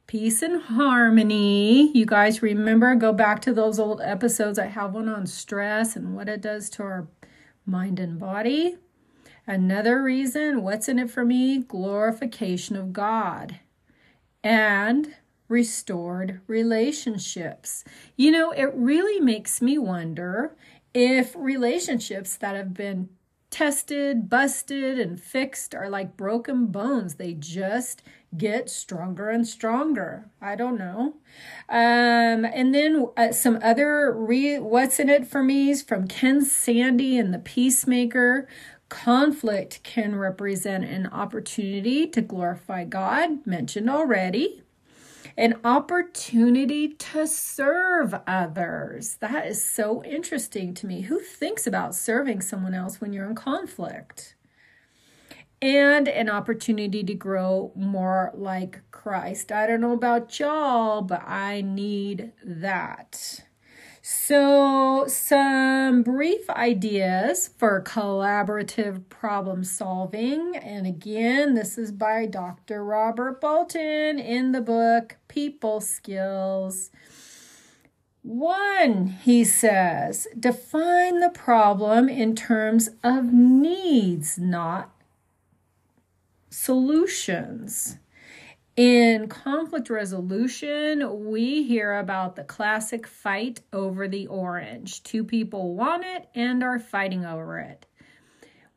Peace 0.05 0.41
and 0.41 0.61
harmony. 0.61 1.91
You 1.93 2.05
guys 2.05 2.41
remember, 2.41 2.95
go 2.95 3.13
back 3.13 3.41
to 3.43 3.53
those 3.53 3.79
old 3.79 4.01
episodes. 4.01 4.57
I 4.57 4.65
have 4.65 4.95
one 4.95 5.07
on 5.07 5.27
stress 5.27 5.95
and 5.95 6.15
what 6.15 6.27
it 6.27 6.41
does 6.41 6.69
to 6.71 6.83
our 6.83 7.07
mind 7.65 7.99
and 7.99 8.19
body. 8.19 8.77
Another 9.49 10.03
reason, 10.03 10.61
what's 10.61 10.87
in 10.87 10.99
it 10.99 11.09
for 11.09 11.25
me? 11.25 11.57
Glorification 11.57 12.75
of 12.75 12.93
God 12.93 13.59
and 14.43 15.15
restored 15.47 16.41
relationships. 16.45 17.83
You 18.15 18.29
know, 18.29 18.51
it 18.51 18.71
really 18.75 19.19
makes 19.19 19.59
me 19.59 19.79
wonder 19.79 20.55
if 20.93 21.35
relationships 21.35 22.37
that 22.37 22.55
have 22.55 22.75
been 22.75 23.09
tested, 23.49 24.29
busted, 24.29 24.99
and 24.99 25.19
fixed 25.19 25.73
are 25.73 25.89
like 25.89 26.15
broken 26.15 26.67
bones. 26.67 27.15
They 27.15 27.33
just 27.33 28.03
get 28.37 28.69
stronger 28.69 29.29
and 29.31 29.47
stronger. 29.47 30.29
I 30.39 30.55
don't 30.55 30.77
know. 30.77 31.15
Um, 31.67 32.45
and 32.45 32.75
then 32.75 33.07
uh, 33.17 33.31
some 33.31 33.57
other 33.63 34.13
re- 34.13 34.59
what's 34.59 34.99
in 34.99 35.09
it 35.09 35.25
for 35.25 35.41
me's 35.41 35.81
from 35.81 36.07
Ken 36.07 36.45
Sande 36.45 37.01
and 37.01 37.33
the 37.33 37.39
Peacemaker. 37.39 38.47
Conflict 38.89 39.81
can 39.83 40.15
represent 40.15 40.83
an 40.83 41.07
opportunity 41.07 42.07
to 42.07 42.21
glorify 42.21 42.83
God, 42.83 43.45
mentioned 43.45 43.89
already 43.89 44.63
an 45.37 45.57
opportunity 45.63 46.89
to 46.89 47.25
serve 47.25 48.13
others. 48.27 49.15
That 49.21 49.47
is 49.47 49.63
so 49.63 50.03
interesting 50.03 50.73
to 50.75 50.85
me. 50.85 51.01
Who 51.01 51.19
thinks 51.19 51.65
about 51.65 51.95
serving 51.95 52.41
someone 52.41 52.73
else 52.73 52.99
when 52.99 53.13
you're 53.13 53.25
in 53.25 53.35
conflict? 53.35 54.35
And 55.61 56.07
an 56.07 56.29
opportunity 56.29 57.03
to 57.03 57.13
grow 57.13 57.71
more 57.75 58.31
like 58.33 58.81
Christ. 58.91 59.51
I 59.51 59.67
don't 59.67 59.81
know 59.81 59.93
about 59.93 60.39
y'all, 60.39 61.01
but 61.01 61.21
I 61.25 61.61
need 61.61 62.33
that. 62.43 63.45
So, 64.11 65.05
some 65.07 66.01
brief 66.01 66.49
ideas 66.49 67.51
for 67.59 67.79
collaborative 67.83 69.07
problem 69.07 69.63
solving. 69.63 70.55
And 70.55 70.87
again, 70.87 71.53
this 71.53 71.77
is 71.77 71.91
by 71.91 72.25
Dr. 72.25 72.83
Robert 72.83 73.39
Bolton 73.39 74.17
in 74.17 74.51
the 74.51 74.61
book 74.61 75.17
People 75.27 75.79
Skills. 75.79 76.89
One, 78.23 79.05
he 79.05 79.43
says, 79.43 80.25
define 80.37 81.19
the 81.19 81.29
problem 81.29 82.09
in 82.09 82.35
terms 82.35 82.89
of 83.03 83.31
needs, 83.31 84.39
not 84.39 84.89
solutions. 86.49 87.99
In 88.79 89.27
conflict 89.27 89.89
resolution, 89.89 91.29
we 91.29 91.63
hear 91.63 91.95
about 91.95 92.37
the 92.37 92.45
classic 92.45 93.05
fight 93.05 93.59
over 93.73 94.07
the 94.07 94.27
orange. 94.27 95.03
Two 95.03 95.25
people 95.25 95.75
want 95.75 96.05
it 96.05 96.29
and 96.33 96.63
are 96.63 96.79
fighting 96.79 97.25
over 97.25 97.59
it. 97.59 97.85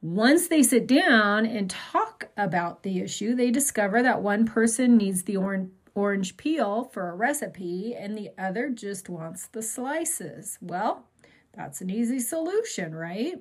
Once 0.00 0.48
they 0.48 0.60
sit 0.60 0.88
down 0.88 1.46
and 1.46 1.70
talk 1.70 2.30
about 2.36 2.82
the 2.82 2.98
issue, 2.98 3.36
they 3.36 3.52
discover 3.52 4.02
that 4.02 4.22
one 4.22 4.44
person 4.44 4.96
needs 4.96 5.22
the 5.22 5.36
or- 5.36 5.68
orange 5.94 6.36
peel 6.36 6.82
for 6.82 7.08
a 7.08 7.14
recipe 7.14 7.94
and 7.96 8.18
the 8.18 8.30
other 8.36 8.70
just 8.70 9.08
wants 9.08 9.46
the 9.46 9.62
slices. 9.62 10.58
Well, 10.60 11.06
that's 11.52 11.80
an 11.80 11.90
easy 11.90 12.18
solution, 12.18 12.92
right? 12.92 13.40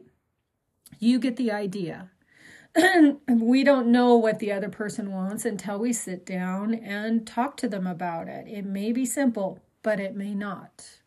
You 0.99 1.17
get 1.17 1.37
the 1.37 1.51
idea. 1.51 2.11
we 3.27 3.63
don't 3.63 3.87
know 3.91 4.15
what 4.15 4.39
the 4.39 4.51
other 4.51 4.69
person 4.69 5.11
wants 5.11 5.45
until 5.45 5.79
we 5.79 5.93
sit 5.93 6.25
down 6.25 6.73
and 6.73 7.27
talk 7.27 7.57
to 7.57 7.67
them 7.67 7.85
about 7.87 8.27
it. 8.27 8.47
It 8.47 8.65
may 8.65 8.91
be 8.91 9.05
simple, 9.05 9.59
but 9.83 9.99
it 9.99 10.15
may 10.15 10.33
not. 10.33 11.00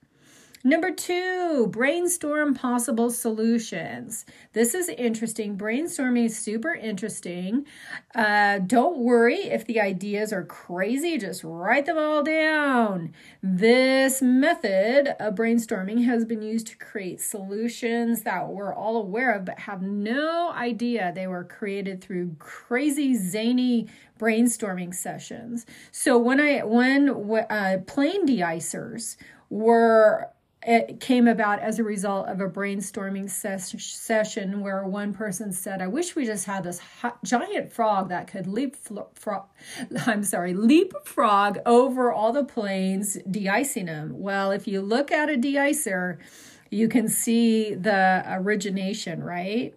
Number 0.66 0.90
two, 0.90 1.66
brainstorm 1.66 2.54
possible 2.54 3.10
solutions. 3.10 4.24
This 4.54 4.72
is 4.72 4.88
interesting. 4.88 5.58
Brainstorming 5.58 6.24
is 6.24 6.38
super 6.38 6.72
interesting. 6.72 7.66
Uh, 8.14 8.60
don't 8.60 8.96
worry 8.96 9.40
if 9.40 9.66
the 9.66 9.78
ideas 9.78 10.32
are 10.32 10.42
crazy, 10.42 11.18
just 11.18 11.44
write 11.44 11.84
them 11.84 11.98
all 11.98 12.22
down. 12.22 13.12
This 13.42 14.22
method 14.22 15.14
of 15.20 15.34
brainstorming 15.34 16.06
has 16.06 16.24
been 16.24 16.40
used 16.40 16.68
to 16.68 16.78
create 16.78 17.20
solutions 17.20 18.22
that 18.22 18.48
we're 18.48 18.74
all 18.74 18.96
aware 18.96 19.34
of 19.34 19.44
but 19.44 19.58
have 19.58 19.82
no 19.82 20.50
idea 20.52 21.12
they 21.14 21.26
were 21.26 21.44
created 21.44 22.00
through 22.00 22.36
crazy, 22.38 23.14
zany 23.14 23.86
brainstorming 24.18 24.94
sessions. 24.94 25.66
So 25.92 26.16
when 26.16 26.40
I 26.40 26.64
when 26.64 27.10
uh, 27.50 27.78
plane 27.86 28.26
deicers 28.26 29.18
were 29.50 30.30
it 30.66 31.00
came 31.00 31.28
about 31.28 31.60
as 31.60 31.78
a 31.78 31.84
result 31.84 32.26
of 32.28 32.40
a 32.40 32.48
brainstorming 32.48 33.28
ses- 33.28 33.82
session 33.84 34.60
where 34.60 34.84
one 34.84 35.12
person 35.12 35.52
said, 35.52 35.82
"I 35.82 35.86
wish 35.86 36.16
we 36.16 36.24
just 36.24 36.46
had 36.46 36.64
this 36.64 36.78
hot, 36.78 37.22
giant 37.22 37.72
frog 37.72 38.08
that 38.08 38.26
could 38.26 38.46
leap 38.46 38.76
frog. 39.14 39.44
I'm 40.06 40.24
sorry, 40.24 40.54
leapfrog 40.54 41.58
over 41.66 42.12
all 42.12 42.32
the 42.32 42.44
planes, 42.44 43.18
de-icing 43.30 43.86
them." 43.86 44.18
Well, 44.18 44.50
if 44.50 44.66
you 44.66 44.80
look 44.80 45.12
at 45.12 45.28
a 45.28 45.36
de-icer, 45.36 46.18
you 46.70 46.88
can 46.88 47.08
see 47.08 47.74
the 47.74 48.24
origination, 48.26 49.22
right? 49.22 49.74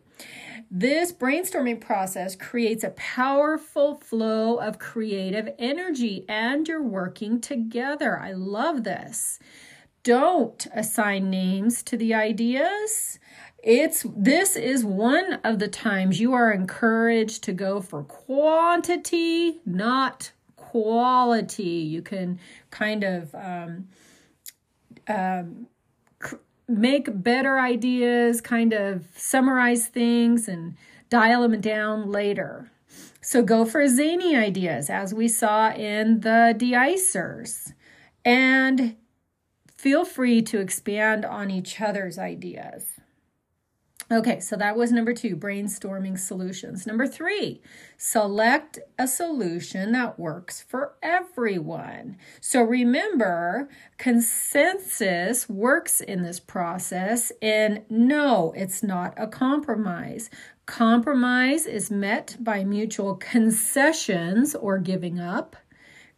This 0.70 1.14
brainstorming 1.14 1.80
process 1.80 2.36
creates 2.36 2.84
a 2.84 2.90
powerful 2.92 3.96
flow 3.96 4.58
of 4.58 4.80
creative 4.80 5.50
energy, 5.60 6.26
and 6.28 6.68
you're 6.68 6.84
working 6.84 7.40
together. 7.40 8.20
I 8.20 8.34
love 8.34 8.84
this 8.84 9.40
don't 10.08 10.68
assign 10.74 11.30
names 11.30 11.84
to 11.84 11.98
the 11.98 12.14
ideas. 12.14 13.20
It's 13.62 14.06
this 14.16 14.56
is 14.56 14.86
one 14.86 15.34
of 15.44 15.60
the 15.60 15.68
times 15.68 16.22
you 16.22 16.32
are 16.32 16.50
encouraged 16.54 17.44
to 17.44 17.52
go 17.52 17.82
for 17.82 18.04
quantity, 18.04 19.60
not 19.66 20.32
quality. 20.56 21.64
You 21.64 22.02
can 22.02 22.40
kind 22.72 23.04
of 23.04 23.36
um, 23.36 23.90
um, 25.10 25.68
make 26.70 27.08
better 27.22 27.60
ideas, 27.60 28.40
kind 28.40 28.72
of 28.72 29.08
summarize 29.14 29.88
things, 29.88 30.48
and 30.48 30.78
dial 31.10 31.42
them 31.42 31.60
down 31.60 32.10
later. 32.10 32.72
So 33.20 33.44
go 33.44 33.66
for 33.66 33.86
zany 33.90 34.38
ideas, 34.38 34.90
as 34.90 35.14
we 35.14 35.28
saw 35.28 35.74
in 35.74 36.22
the 36.22 36.56
de-icers. 36.58 37.74
And 38.24 38.96
feel 39.78 40.04
free 40.04 40.42
to 40.42 40.60
expand 40.60 41.24
on 41.24 41.52
each 41.52 41.80
other's 41.80 42.18
ideas. 42.18 42.98
Okay, 44.10 44.40
so 44.40 44.56
that 44.56 44.78
was 44.78 44.94
number 44.94 45.14
two, 45.14 45.36
brainstorming 45.36 46.18
solutions. 46.18 46.88
Number 46.88 47.06
three, 47.06 47.62
select 47.98 48.80
a 48.98 49.06
solution 49.06 49.92
that 49.92 50.18
works 50.18 50.62
for 50.62 50.94
everyone. 51.04 52.16
So 52.40 52.62
remember, 52.62 53.68
consensus 53.98 55.50
works 55.50 56.00
in 56.00 56.24
this 56.24 56.40
process, 56.40 57.34
and 57.42 57.84
no, 57.90 58.54
it's 58.56 58.82
not 58.82 59.14
a 59.18 59.28
compromise. 59.28 60.30
Compromise 60.66 61.66
is 61.66 61.92
met 61.92 62.38
by 62.40 62.64
mutual 62.64 63.16
concessions 63.16 64.56
or 64.56 64.78
giving 64.78 65.20
up. 65.20 65.58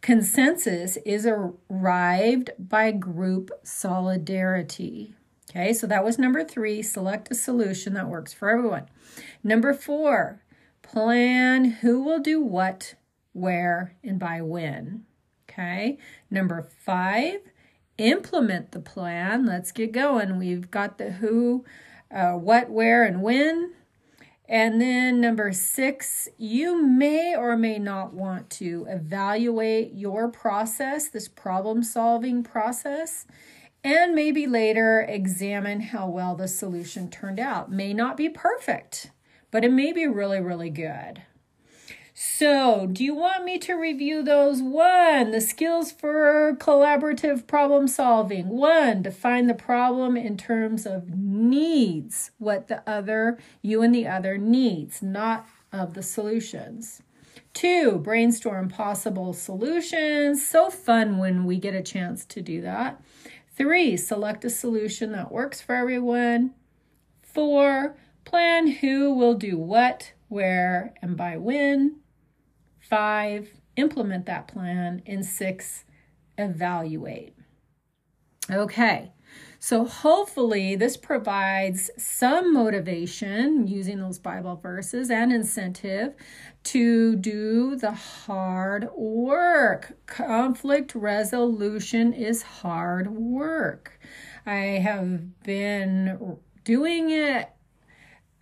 Consensus 0.00 0.96
is 1.04 1.26
arrived 1.26 2.50
by 2.58 2.90
group 2.90 3.50
solidarity. 3.62 5.14
Okay, 5.50 5.72
so 5.72 5.86
that 5.86 6.04
was 6.04 6.18
number 6.18 6.44
three. 6.44 6.80
Select 6.80 7.30
a 7.30 7.34
solution 7.34 7.94
that 7.94 8.08
works 8.08 8.32
for 8.32 8.48
everyone. 8.48 8.86
Number 9.42 9.74
four, 9.74 10.42
plan 10.82 11.64
who 11.64 12.02
will 12.02 12.20
do 12.20 12.40
what, 12.40 12.94
where, 13.32 13.96
and 14.02 14.18
by 14.18 14.40
when. 14.40 15.04
Okay, 15.50 15.98
number 16.30 16.62
five, 16.62 17.40
implement 17.98 18.72
the 18.72 18.80
plan. 18.80 19.44
Let's 19.44 19.72
get 19.72 19.92
going. 19.92 20.38
We've 20.38 20.70
got 20.70 20.98
the 20.98 21.10
who, 21.12 21.64
uh, 22.14 22.34
what, 22.34 22.70
where, 22.70 23.04
and 23.04 23.20
when. 23.20 23.72
And 24.50 24.80
then 24.80 25.20
number 25.20 25.52
six, 25.52 26.28
you 26.36 26.84
may 26.84 27.36
or 27.36 27.56
may 27.56 27.78
not 27.78 28.12
want 28.12 28.50
to 28.50 28.84
evaluate 28.88 29.94
your 29.94 30.26
process, 30.26 31.08
this 31.08 31.28
problem 31.28 31.84
solving 31.84 32.42
process, 32.42 33.26
and 33.84 34.12
maybe 34.12 34.48
later 34.48 35.06
examine 35.08 35.78
how 35.78 36.08
well 36.08 36.34
the 36.34 36.48
solution 36.48 37.08
turned 37.08 37.38
out. 37.38 37.70
May 37.70 37.94
not 37.94 38.16
be 38.16 38.28
perfect, 38.28 39.12
but 39.52 39.64
it 39.64 39.70
may 39.70 39.92
be 39.92 40.08
really, 40.08 40.40
really 40.40 40.70
good. 40.70 41.22
So, 42.22 42.86
do 42.86 43.02
you 43.02 43.14
want 43.14 43.46
me 43.46 43.56
to 43.60 43.72
review 43.72 44.22
those? 44.22 44.60
One, 44.60 45.30
the 45.30 45.40
skills 45.40 45.90
for 45.90 46.54
collaborative 46.60 47.46
problem 47.46 47.88
solving. 47.88 48.48
One, 48.48 49.00
define 49.00 49.46
the 49.46 49.54
problem 49.54 50.18
in 50.18 50.36
terms 50.36 50.84
of 50.84 51.16
needs, 51.16 52.32
what 52.36 52.68
the 52.68 52.82
other, 52.86 53.38
you 53.62 53.80
and 53.80 53.94
the 53.94 54.06
other 54.06 54.36
needs, 54.36 55.00
not 55.00 55.46
of 55.72 55.94
the 55.94 56.02
solutions. 56.02 57.00
Two, 57.54 57.92
brainstorm 57.92 58.68
possible 58.68 59.32
solutions. 59.32 60.46
So 60.46 60.68
fun 60.68 61.16
when 61.16 61.46
we 61.46 61.56
get 61.56 61.74
a 61.74 61.82
chance 61.82 62.26
to 62.26 62.42
do 62.42 62.60
that. 62.60 63.02
Three, 63.56 63.96
select 63.96 64.44
a 64.44 64.50
solution 64.50 65.12
that 65.12 65.32
works 65.32 65.62
for 65.62 65.74
everyone. 65.74 66.50
Four, 67.22 67.96
plan 68.26 68.66
who 68.66 69.14
will 69.14 69.34
do 69.34 69.56
what, 69.56 70.12
where, 70.28 70.92
and 71.00 71.16
by 71.16 71.38
when. 71.38 71.96
Five, 72.90 73.48
implement 73.76 74.26
that 74.26 74.48
plan. 74.48 75.02
And 75.06 75.24
six, 75.24 75.84
evaluate. 76.36 77.34
Okay, 78.50 79.12
so 79.60 79.84
hopefully 79.84 80.74
this 80.74 80.96
provides 80.96 81.88
some 81.96 82.52
motivation 82.52 83.68
using 83.68 84.00
those 84.00 84.18
Bible 84.18 84.56
verses 84.56 85.08
and 85.08 85.32
incentive 85.32 86.14
to 86.64 87.14
do 87.14 87.76
the 87.76 87.92
hard 87.92 88.88
work. 88.96 89.96
Conflict 90.06 90.96
resolution 90.96 92.12
is 92.12 92.42
hard 92.42 93.08
work. 93.08 94.00
I 94.46 94.80
have 94.82 95.42
been 95.44 96.38
doing 96.64 97.10
it 97.10 97.50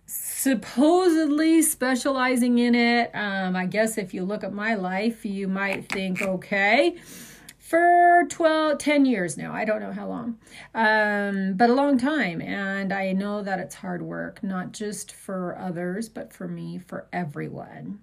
supposedly 0.09 1.61
specializing 1.61 2.57
in 2.57 2.73
it. 2.73 3.11
Um, 3.13 3.55
I 3.55 3.65
guess 3.65 3.97
if 3.97 4.13
you 4.13 4.23
look 4.23 4.43
at 4.43 4.53
my 4.53 4.73
life, 4.73 5.25
you 5.25 5.47
might 5.47 5.87
think, 5.89 6.21
okay, 6.21 6.97
for 7.59 8.25
12, 8.29 8.79
10 8.79 9.05
years 9.05 9.37
now. 9.37 9.53
I 9.53 9.63
don't 9.63 9.81
know 9.81 9.91
how 9.91 10.07
long, 10.07 10.39
um, 10.73 11.53
but 11.53 11.69
a 11.69 11.73
long 11.73 11.99
time. 11.99 12.41
And 12.41 12.91
I 12.91 13.11
know 13.11 13.43
that 13.43 13.59
it's 13.59 13.75
hard 13.75 14.01
work, 14.01 14.41
not 14.41 14.71
just 14.71 15.11
for 15.11 15.55
others, 15.55 16.09
but 16.09 16.33
for 16.33 16.47
me, 16.47 16.79
for 16.79 17.07
everyone. 17.13 17.99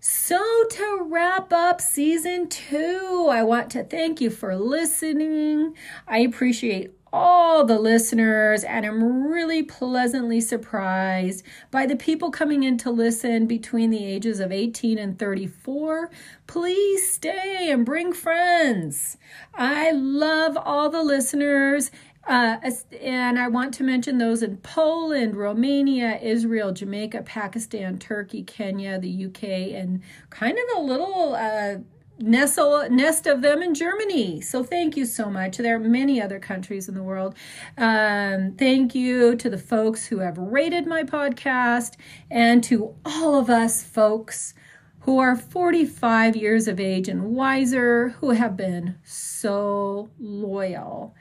So, 0.00 0.38
to 0.70 1.06
wrap 1.08 1.52
up 1.52 1.80
season 1.80 2.48
two, 2.48 3.28
I 3.30 3.42
want 3.42 3.70
to 3.70 3.84
thank 3.84 4.20
you 4.20 4.30
for 4.30 4.56
listening. 4.56 5.74
I 6.06 6.18
appreciate 6.18 6.92
all 7.14 7.64
the 7.64 7.78
listeners, 7.78 8.64
and 8.64 8.84
I'm 8.84 9.28
really 9.28 9.62
pleasantly 9.62 10.40
surprised 10.40 11.44
by 11.70 11.86
the 11.86 11.94
people 11.94 12.32
coming 12.32 12.64
in 12.64 12.76
to 12.78 12.90
listen 12.90 13.46
between 13.46 13.90
the 13.90 14.04
ages 14.04 14.40
of 14.40 14.50
18 14.50 14.98
and 14.98 15.16
34. 15.16 16.10
Please 16.48 17.08
stay 17.08 17.70
and 17.70 17.86
bring 17.86 18.12
friends. 18.12 19.16
I 19.54 19.92
love 19.92 20.58
all 20.60 20.90
the 20.90 21.04
listeners. 21.04 21.92
Uh, 22.26 22.56
and 23.00 23.38
I 23.38 23.46
want 23.46 23.74
to 23.74 23.84
mention 23.84 24.18
those 24.18 24.42
in 24.42 24.56
Poland, 24.56 25.36
Romania, 25.36 26.18
Israel, 26.20 26.72
Jamaica, 26.72 27.22
Pakistan, 27.22 27.98
Turkey, 27.98 28.42
Kenya, 28.42 28.98
the 28.98 29.26
UK, 29.26 29.44
and 29.74 30.02
kind 30.30 30.58
of 30.58 30.78
a 30.78 30.80
little 30.80 31.34
uh, 31.34 31.76
nestle 32.18 32.88
nest 32.90 33.26
of 33.26 33.42
them 33.42 33.62
in 33.62 33.74
Germany. 33.74 34.40
So 34.40 34.62
thank 34.62 34.96
you 34.96 35.04
so 35.04 35.30
much. 35.30 35.56
There 35.56 35.76
are 35.76 35.80
many 35.80 36.20
other 36.20 36.38
countries 36.38 36.88
in 36.88 36.94
the 36.94 37.02
world. 37.02 37.34
Um, 37.76 38.52
thank 38.56 38.94
you 38.94 39.36
to 39.36 39.50
the 39.50 39.58
folks 39.58 40.06
who 40.06 40.18
have 40.18 40.38
rated 40.38 40.86
my 40.86 41.02
podcast 41.02 41.94
and 42.30 42.62
to 42.64 42.94
all 43.04 43.34
of 43.34 43.50
us 43.50 43.82
folks 43.82 44.54
who 45.00 45.18
are 45.18 45.36
45 45.36 46.34
years 46.34 46.66
of 46.66 46.80
age 46.80 47.08
and 47.08 47.34
wiser 47.34 48.10
who 48.20 48.30
have 48.30 48.56
been 48.56 48.96
so 49.04 50.10
loyal. 50.18 51.14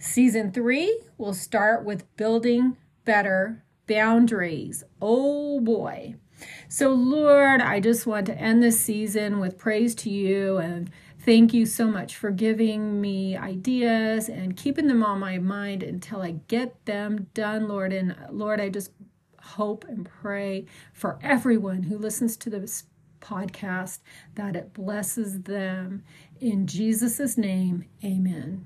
Season 0.00 0.50
three 0.50 1.00
will 1.16 1.34
start 1.34 1.84
with 1.84 2.16
building 2.16 2.76
better 3.04 3.62
boundaries. 3.86 4.82
Oh 5.00 5.60
boy. 5.60 6.14
So, 6.68 6.90
Lord, 6.90 7.60
I 7.60 7.80
just 7.80 8.06
want 8.06 8.26
to 8.26 8.38
end 8.38 8.62
this 8.62 8.80
season 8.80 9.40
with 9.40 9.58
praise 9.58 9.94
to 9.96 10.10
you 10.10 10.58
and 10.58 10.90
thank 11.18 11.52
you 11.52 11.66
so 11.66 11.86
much 11.86 12.16
for 12.16 12.30
giving 12.30 13.00
me 13.00 13.36
ideas 13.36 14.28
and 14.28 14.56
keeping 14.56 14.86
them 14.86 15.02
on 15.02 15.20
my 15.20 15.38
mind 15.38 15.82
until 15.82 16.22
I 16.22 16.32
get 16.48 16.84
them 16.86 17.26
done, 17.34 17.68
Lord. 17.68 17.92
And 17.92 18.16
Lord, 18.30 18.60
I 18.60 18.68
just 18.68 18.90
hope 19.42 19.84
and 19.88 20.08
pray 20.08 20.66
for 20.92 21.18
everyone 21.22 21.84
who 21.84 21.98
listens 21.98 22.36
to 22.38 22.50
this 22.50 22.84
podcast 23.20 23.98
that 24.34 24.56
it 24.56 24.72
blesses 24.72 25.42
them. 25.42 26.02
In 26.40 26.66
Jesus' 26.66 27.36
name, 27.36 27.84
amen. 28.04 28.64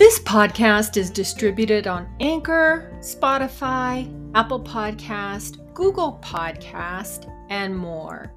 This 0.00 0.18
podcast 0.20 0.96
is 0.96 1.10
distributed 1.10 1.86
on 1.86 2.08
Anchor, 2.20 2.90
Spotify, 3.00 4.10
Apple 4.34 4.58
Podcast, 4.58 5.74
Google 5.74 6.18
Podcast, 6.24 7.30
and 7.50 7.76
more. 7.76 8.32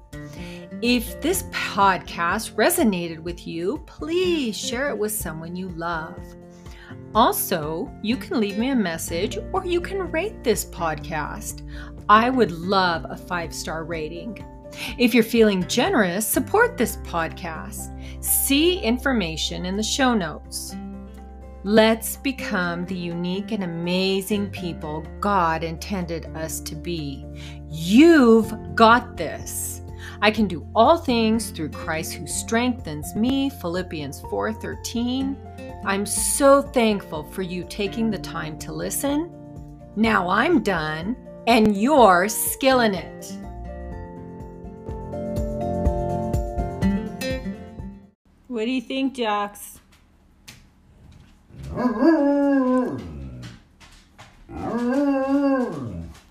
If 0.82 1.18
this 1.22 1.44
podcast 1.44 2.54
resonated 2.56 3.18
with 3.18 3.46
you, 3.46 3.82
please 3.86 4.54
share 4.54 4.90
it 4.90 4.98
with 4.98 5.12
someone 5.12 5.56
you 5.56 5.70
love. 5.70 6.22
Also, 7.14 7.90
you 8.02 8.18
can 8.18 8.40
leave 8.40 8.58
me 8.58 8.68
a 8.68 8.76
message 8.76 9.38
or 9.54 9.64
you 9.64 9.80
can 9.80 10.12
rate 10.12 10.44
this 10.44 10.66
podcast. 10.66 11.66
I 12.10 12.28
would 12.28 12.52
love 12.52 13.06
a 13.08 13.16
five 13.16 13.54
star 13.54 13.84
rating. 13.84 14.44
If 14.98 15.14
you're 15.14 15.24
feeling 15.24 15.66
generous, 15.66 16.28
support 16.28 16.76
this 16.76 16.98
podcast. 16.98 17.88
See 18.22 18.80
information 18.80 19.64
in 19.64 19.78
the 19.78 19.82
show 19.82 20.12
notes. 20.12 20.76
Let's 21.66 22.16
become 22.16 22.84
the 22.84 22.94
unique 22.94 23.50
and 23.50 23.64
amazing 23.64 24.50
people 24.50 25.02
God 25.18 25.64
intended 25.64 26.26
us 26.36 26.60
to 26.60 26.74
be. 26.74 27.24
You've 27.70 28.52
got 28.74 29.16
this. 29.16 29.80
I 30.20 30.30
can 30.30 30.46
do 30.46 30.68
all 30.74 30.98
things 30.98 31.52
through 31.52 31.70
Christ 31.70 32.12
who 32.12 32.26
strengthens 32.26 33.16
me, 33.16 33.48
Philippians 33.48 34.20
4:13. 34.28 35.38
I'm 35.86 36.04
so 36.04 36.60
thankful 36.60 37.24
for 37.24 37.40
you 37.40 37.64
taking 37.64 38.10
the 38.10 38.18
time 38.18 38.58
to 38.58 38.70
listen. 38.70 39.30
Now 39.96 40.28
I'm 40.28 40.62
done 40.62 41.16
and 41.46 41.74
you're 41.74 42.28
skilling 42.28 42.92
it. 42.92 43.32
What 48.48 48.66
do 48.66 48.70
you 48.70 48.82
think, 48.82 49.18
Arr, 51.76 52.98
arr. 54.54 55.93